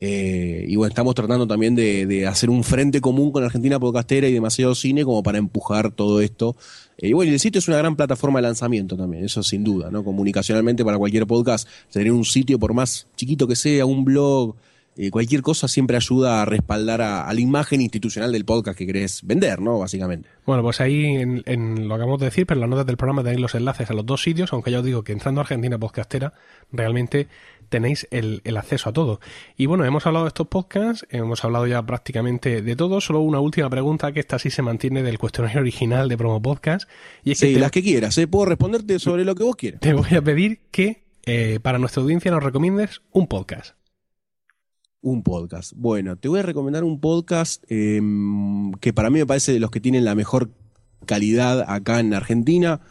Eh, 0.00 0.66
y 0.68 0.76
bueno, 0.76 0.88
estamos 0.88 1.14
tratando 1.14 1.46
también 1.46 1.74
de, 1.74 2.26
hacer 2.26 2.50
un 2.50 2.64
frente 2.64 3.00
común 3.00 3.30
con 3.32 3.44
Argentina 3.44 3.78
Podcastera 3.78 4.28
y 4.28 4.32
demasiado 4.32 4.74
cine 4.74 5.04
como 5.04 5.22
para 5.22 5.38
empujar 5.38 5.92
todo 5.92 6.20
esto. 6.20 6.56
Eh, 6.98 7.08
y 7.08 7.12
bueno, 7.12 7.32
el 7.32 7.40
sitio 7.40 7.58
es 7.58 7.68
una 7.68 7.78
gran 7.78 7.96
plataforma 7.96 8.38
de 8.38 8.42
lanzamiento 8.42 8.96
también, 8.96 9.24
eso 9.24 9.42
sin 9.42 9.64
duda, 9.64 9.90
¿no? 9.90 10.04
Comunicacionalmente 10.04 10.84
para 10.84 10.98
cualquier 10.98 11.26
podcast, 11.26 11.68
tener 11.90 12.12
un 12.12 12.24
sitio, 12.24 12.58
por 12.58 12.74
más 12.74 13.06
chiquito 13.16 13.46
que 13.46 13.56
sea, 13.56 13.86
un 13.86 14.04
blog, 14.04 14.56
eh, 14.96 15.10
cualquier 15.10 15.42
cosa 15.42 15.66
siempre 15.66 15.96
ayuda 15.96 16.42
a 16.42 16.44
respaldar 16.44 17.02
a, 17.02 17.32
la 17.32 17.40
imagen 17.40 17.80
institucional 17.80 18.30
del 18.30 18.44
podcast 18.44 18.78
que 18.78 18.86
querés 18.86 19.22
vender, 19.24 19.60
¿no? 19.60 19.78
Básicamente. 19.78 20.28
Bueno, 20.46 20.62
pues 20.62 20.80
ahí 20.80 21.16
en, 21.16 21.88
lo 21.88 21.94
acabamos 21.94 22.20
de 22.20 22.26
decir, 22.26 22.46
pero 22.46 22.58
en 22.58 22.60
las 22.62 22.70
notas 22.70 22.86
del 22.86 22.96
programa 22.96 23.22
tenéis 23.24 23.40
los 23.40 23.54
enlaces 23.56 23.90
a 23.90 23.94
los 23.94 24.06
dos 24.06 24.22
sitios, 24.22 24.52
aunque 24.52 24.70
ya 24.70 24.78
os 24.78 24.84
digo 24.84 25.02
que 25.02 25.12
entrando 25.12 25.40
a 25.40 25.42
Argentina 25.42 25.78
Podcastera 25.78 26.34
realmente 26.70 27.26
tenéis 27.74 28.06
el, 28.12 28.40
acceso 28.56 28.90
a 28.90 28.92
todo. 28.92 29.18
Y 29.56 29.66
bueno, 29.66 29.84
hemos 29.84 30.06
hablado 30.06 30.26
de 30.26 30.28
estos 30.28 30.46
podcasts, 30.46 31.04
hemos 31.10 31.44
hablado 31.44 31.66
ya 31.66 31.84
prácticamente 31.84 32.62
de 32.62 32.76
todo, 32.76 33.00
solo 33.00 33.18
una 33.18 33.40
última 33.40 33.68
pregunta 33.68 34.12
que 34.12 34.20
esta 34.20 34.38
sí 34.38 34.48
se 34.48 34.62
mantiene 34.62 35.02
del 35.02 35.18
cuestionario 35.18 35.60
original 35.60 36.08
de 36.08 36.16
Promo 36.16 36.40
Podcast. 36.40 36.88
Y 37.24 37.32
es 37.32 37.40
sí, 37.40 37.56
las 37.56 37.72
que 37.72 37.82
quieras, 37.82 38.16
¿eh? 38.18 38.28
puedo 38.28 38.44
responderte 38.46 39.00
sobre 39.00 39.24
lo 39.24 39.34
que 39.34 39.42
vos 39.42 39.56
quieras. 39.56 39.80
Te 39.80 39.92
voy 39.92 40.14
a 40.14 40.22
pedir 40.22 40.60
que 40.70 41.02
eh, 41.26 41.58
para 41.60 41.80
nuestra 41.80 42.00
audiencia 42.00 42.30
nos 42.30 42.44
recomiendes 42.44 43.02
un 43.10 43.26
podcast. 43.26 43.74
Un 45.00 45.24
podcast. 45.24 45.72
Bueno, 45.74 46.14
te 46.14 46.28
voy 46.28 46.38
a 46.38 46.42
recomendar 46.44 46.84
un 46.84 47.00
podcast 47.00 47.64
em, 47.68 48.70
que 48.74 48.92
para 48.92 49.10
mí 49.10 49.18
me 49.18 49.26
parece 49.26 49.52
de 49.52 49.58
los 49.58 49.72
que 49.72 49.80
tienen 49.80 50.04
la 50.04 50.14
mejor 50.14 50.50
calidad 51.06 51.64
acá 51.68 51.98
en 51.98 52.14
Argentina. 52.14 52.82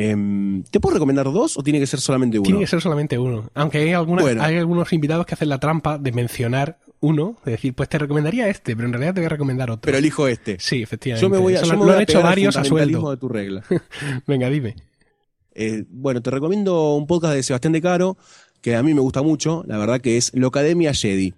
Em, 0.00 0.62
¿Te 0.64 0.80
puedo 0.80 0.94
recomendar 0.94 1.30
dos 1.30 1.58
o 1.58 1.62
tiene 1.62 1.78
que 1.78 1.86
ser 1.86 2.00
solamente 2.00 2.38
uno? 2.38 2.44
Tiene 2.44 2.60
que 2.60 2.66
ser 2.66 2.80
solamente 2.80 3.18
uno. 3.18 3.50
Aunque 3.54 3.78
hay, 3.78 3.92
hay 3.92 4.56
algunos 4.56 4.92
invitados 4.92 5.26
que 5.26 5.34
hacen 5.34 5.48
la 5.48 5.58
trampa 5.58 5.98
de 5.98 6.12
mencionar 6.12 6.78
uno, 7.00 7.36
de 7.44 7.52
decir, 7.52 7.74
pues 7.74 7.88
te 7.88 7.98
recomendaría 7.98 8.48
este, 8.48 8.74
pero 8.76 8.86
en 8.86 8.92
realidad 8.92 9.14
te 9.14 9.20
voy 9.20 9.26
a 9.26 9.30
recomendar 9.30 9.70
otro. 9.70 9.82
Pero 9.82 9.98
elijo 9.98 10.26
este. 10.26 10.58
Sí, 10.58 10.82
efectivamente. 10.82 11.22
Yo 11.22 11.30
me 11.30 11.38
voy 11.38 11.56
a, 11.56 11.62
yo 11.62 11.74
lo, 11.74 11.92
han 11.92 12.00
hecho 12.00 12.22
varios 12.22 12.56
a 12.56 12.64
sueldo. 12.64 13.10
de 13.10 13.16
tu 13.16 13.28
regla. 13.28 13.62
Venga, 14.26 14.48
dime. 14.48 14.76
Eh, 15.54 15.84
bueno, 15.90 16.22
te 16.22 16.30
recomiendo 16.30 16.94
un 16.94 17.06
podcast 17.06 17.34
de 17.34 17.42
Sebastián 17.42 17.72
De 17.72 17.82
Caro, 17.82 18.16
que 18.62 18.76
a 18.76 18.82
mí 18.82 18.94
me 18.94 19.00
gusta 19.00 19.22
mucho, 19.22 19.64
la 19.66 19.78
verdad 19.78 20.00
que 20.00 20.16
es 20.16 20.32
Locademia 20.34 20.94
Jedi 20.94 21.34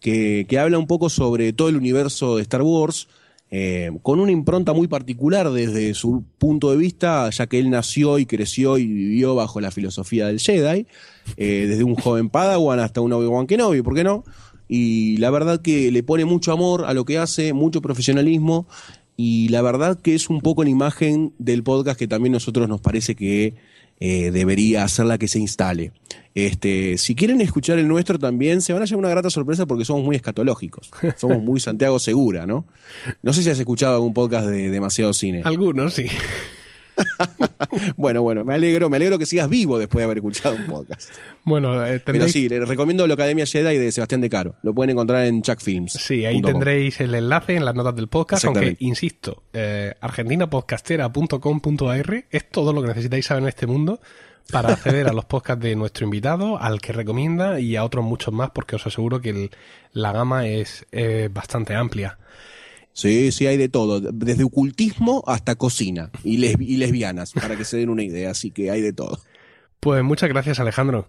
que, 0.00 0.58
habla 0.60 0.78
un 0.78 0.86
poco 0.86 1.08
sobre 1.08 1.52
todo 1.52 1.68
el 1.68 1.76
universo 1.76 2.36
de 2.36 2.42
Star 2.42 2.62
Wars, 2.62 3.08
eh, 3.50 3.90
con 4.02 4.20
una 4.20 4.30
impronta 4.30 4.74
muy 4.74 4.88
particular 4.88 5.50
desde 5.50 5.94
su 5.94 6.24
punto 6.38 6.70
de 6.70 6.76
vista, 6.76 7.30
ya 7.30 7.46
que 7.46 7.58
él 7.58 7.70
nació 7.70 8.18
y 8.18 8.26
creció 8.26 8.76
y 8.76 8.86
vivió 8.86 9.34
bajo 9.34 9.60
la 9.60 9.70
filosofía 9.70 10.26
del 10.26 10.38
Jedi, 10.38 10.86
eh, 11.36 11.66
desde 11.68 11.84
un 11.84 11.94
joven 11.94 12.28
Padawan 12.28 12.78
hasta 12.78 13.00
un 13.00 13.12
Obi-Wan 13.12 13.46
Kenobi, 13.46 13.80
¿por 13.82 13.94
qué 13.94 14.04
no? 14.04 14.24
Y 14.68 15.16
la 15.16 15.30
verdad 15.30 15.62
que 15.62 15.90
le 15.90 16.02
pone 16.02 16.26
mucho 16.26 16.52
amor 16.52 16.84
a 16.84 16.92
lo 16.92 17.06
que 17.06 17.16
hace, 17.16 17.54
mucho 17.54 17.80
profesionalismo, 17.80 18.66
y 19.16 19.48
la 19.48 19.62
verdad 19.62 19.98
que 19.98 20.14
es 20.14 20.28
un 20.28 20.42
poco 20.42 20.62
la 20.62 20.70
imagen 20.70 21.32
del 21.38 21.62
podcast 21.62 21.98
que 21.98 22.06
también 22.06 22.32
nosotros 22.32 22.68
nos 22.68 22.80
parece 22.80 23.16
que 23.16 23.54
eh, 24.00 24.30
debería 24.30 24.84
hacerla 24.84 25.18
que 25.18 25.28
se 25.28 25.38
instale. 25.38 25.92
Este, 26.34 26.98
si 26.98 27.14
quieren 27.14 27.40
escuchar 27.40 27.78
el 27.78 27.88
nuestro 27.88 28.18
también, 28.18 28.62
se 28.62 28.72
van 28.72 28.82
a 28.82 28.84
llevar 28.84 29.00
una 29.00 29.08
grata 29.08 29.28
sorpresa 29.28 29.66
porque 29.66 29.84
somos 29.84 30.04
muy 30.04 30.14
escatológicos. 30.14 30.90
Somos 31.16 31.42
muy 31.42 31.58
Santiago 31.58 31.98
Segura, 31.98 32.46
¿no? 32.46 32.64
No 33.22 33.32
sé 33.32 33.42
si 33.42 33.50
has 33.50 33.58
escuchado 33.58 33.94
algún 33.94 34.14
podcast 34.14 34.46
de 34.46 34.70
Demasiado 34.70 35.12
Cine. 35.12 35.42
Algunos, 35.44 35.94
sí. 35.94 36.06
bueno, 37.96 38.22
bueno, 38.22 38.44
me 38.44 38.54
alegro, 38.54 38.88
me 38.90 38.96
alegro 38.96 39.16
que 39.18 39.26
sigas 39.26 39.48
vivo 39.48 39.78
después 39.78 40.00
de 40.00 40.04
haber 40.04 40.18
escuchado 40.18 40.56
un 40.56 40.66
podcast. 40.66 41.10
Bueno, 41.44 41.86
eh, 41.86 42.02
pero 42.04 42.26
sí, 42.28 42.48
les 42.48 42.68
recomiendo 42.68 43.06
la 43.06 43.14
Academia 43.14 43.46
Jedi 43.46 43.78
de 43.78 43.92
Sebastián 43.92 44.20
De 44.20 44.28
Caro. 44.30 44.56
Lo 44.62 44.74
pueden 44.74 44.90
encontrar 44.90 45.26
en 45.26 45.42
Chuck 45.42 45.60
Films. 45.60 45.92
Sí, 45.92 46.24
ahí 46.24 46.42
tendréis 46.42 47.00
el 47.00 47.14
enlace 47.14 47.54
en 47.56 47.64
las 47.64 47.74
notas 47.74 47.96
del 47.96 48.06
podcast, 48.08 48.44
aunque 48.44 48.76
insisto, 48.80 49.44
eh, 49.52 49.94
argentinapodcastera.com.ar 50.00 52.24
es 52.30 52.50
todo 52.50 52.72
lo 52.72 52.80
que 52.82 52.88
necesitáis 52.88 53.26
saber 53.26 53.44
en 53.44 53.48
este 53.48 53.66
mundo 53.66 54.00
para 54.50 54.72
acceder 54.72 55.08
a 55.08 55.12
los 55.12 55.24
podcasts 55.26 55.62
de 55.62 55.76
nuestro 55.76 56.04
invitado, 56.04 56.60
al 56.60 56.80
que 56.80 56.92
recomienda 56.92 57.60
y 57.60 57.76
a 57.76 57.84
otros 57.84 58.04
muchos 58.04 58.34
más, 58.34 58.50
porque 58.50 58.74
os 58.76 58.86
aseguro 58.86 59.20
que 59.20 59.50
la 59.92 60.12
gama 60.12 60.46
es 60.46 60.86
bastante 61.30 61.74
amplia. 61.74 62.18
Sí, 62.98 63.30
sí, 63.30 63.46
hay 63.46 63.56
de 63.56 63.68
todo, 63.68 64.00
desde 64.00 64.42
ocultismo 64.42 65.22
hasta 65.28 65.54
cocina 65.54 66.10
y, 66.24 66.44
y 66.44 66.76
lesbianas, 66.78 67.32
para 67.32 67.54
que 67.54 67.64
se 67.64 67.76
den 67.76 67.90
una 67.90 68.02
idea, 68.02 68.32
así 68.32 68.50
que 68.50 68.72
hay 68.72 68.80
de 68.80 68.92
todo. 68.92 69.20
Pues 69.78 70.02
muchas 70.02 70.28
gracias, 70.28 70.58
Alejandro. 70.58 71.08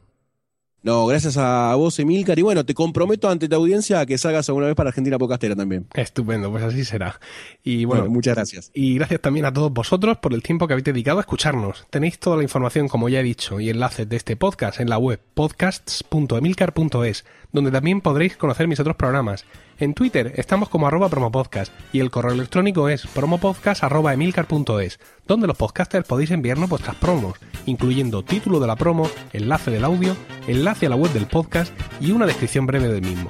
No, 0.84 1.08
gracias 1.08 1.36
a 1.38 1.74
vos, 1.76 1.98
Emilcar. 2.00 2.40
Y 2.40 2.44
bueno, 2.44 2.64
te 2.64 2.76
comprometo 2.76 3.28
ante 3.28 3.50
tu 3.50 3.56
audiencia 3.56 4.00
a 4.00 4.06
que 4.06 4.20
salgas 4.20 4.48
alguna 4.48 4.68
vez 4.68 4.76
para 4.76 4.90
Argentina 4.90 5.18
Podcastera 5.18 5.56
también. 5.56 5.88
Estupendo, 5.96 6.52
pues 6.52 6.64
así 6.64 6.86
será. 6.86 7.20
Y 7.64 7.86
bueno, 7.86 8.08
muchas 8.08 8.36
gracias. 8.36 8.72
Y 8.74 8.96
gracias 8.96 9.20
también 9.20 9.46
a 9.46 9.52
todos 9.52 9.74
vosotros 9.74 10.20
por 10.20 10.34
el 10.34 10.42
tiempo 10.44 10.68
que 10.68 10.74
habéis 10.74 10.86
dedicado 10.86 11.18
a 11.18 11.22
escucharnos. 11.22 11.88
Tenéis 11.90 12.20
toda 12.20 12.38
la 12.38 12.44
información, 12.44 12.88
como 12.88 13.10
ya 13.10 13.20
he 13.20 13.24
dicho, 13.24 13.60
y 13.60 13.70
enlaces 13.70 14.08
de 14.08 14.16
este 14.16 14.38
podcast 14.38 14.80
en 14.80 14.90
la 14.90 15.00
web 15.00 15.20
podcasts.emilcar.es, 15.34 17.26
donde 17.52 17.72
también 17.72 18.02
podréis 18.02 18.38
conocer 18.38 18.68
mis 18.68 18.80
otros 18.80 18.96
programas. 18.96 19.46
En 19.78 19.94
Twitter 19.94 20.34
estamos 20.36 20.70
como 20.70 20.88
arroba 20.88 21.10
promopodcast 21.10 21.74
y 21.94 22.00
el 22.00 22.12
correo 22.12 22.34
electrónico 22.34 22.90
es 22.90 23.08
promopodcast.emilcar.es, 23.08 25.00
donde 25.28 25.48
los 25.48 25.58
podcasters 25.58 26.08
podéis 26.08 26.32
enviarnos 26.32 26.70
vuestras 26.70 26.96
promos, 26.96 27.38
incluyendo 27.66 28.24
título 28.24 28.60
de 28.60 28.68
la 28.68 28.76
promo, 28.76 29.10
enlace 29.34 29.72
del 29.72 29.86
audio, 29.86 30.16
enlace 30.48 30.86
a 30.86 30.90
la 30.90 30.96
web 30.96 31.12
del 31.14 31.28
podcast 31.28 31.74
y 32.00 32.12
una 32.12 32.26
descripción 32.26 32.66
breve 32.66 32.88
del 32.88 33.02
mismo. 33.02 33.28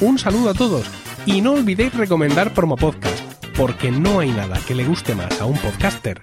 Un 0.00 0.18
saludo 0.18 0.50
a 0.50 0.54
todos 0.54 0.86
y 1.26 1.40
no 1.40 1.52
olvidéis 1.52 1.94
recomendar 1.94 2.54
Promopodcast, 2.54 3.24
porque 3.56 3.90
no 3.90 4.20
hay 4.20 4.30
nada 4.30 4.58
que 4.66 4.74
le 4.74 4.84
guste 4.84 5.14
más 5.14 5.40
a 5.40 5.44
un 5.44 5.58
podcaster 5.58 6.22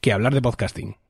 que 0.00 0.12
hablar 0.12 0.32
de 0.34 0.42
podcasting. 0.42 1.07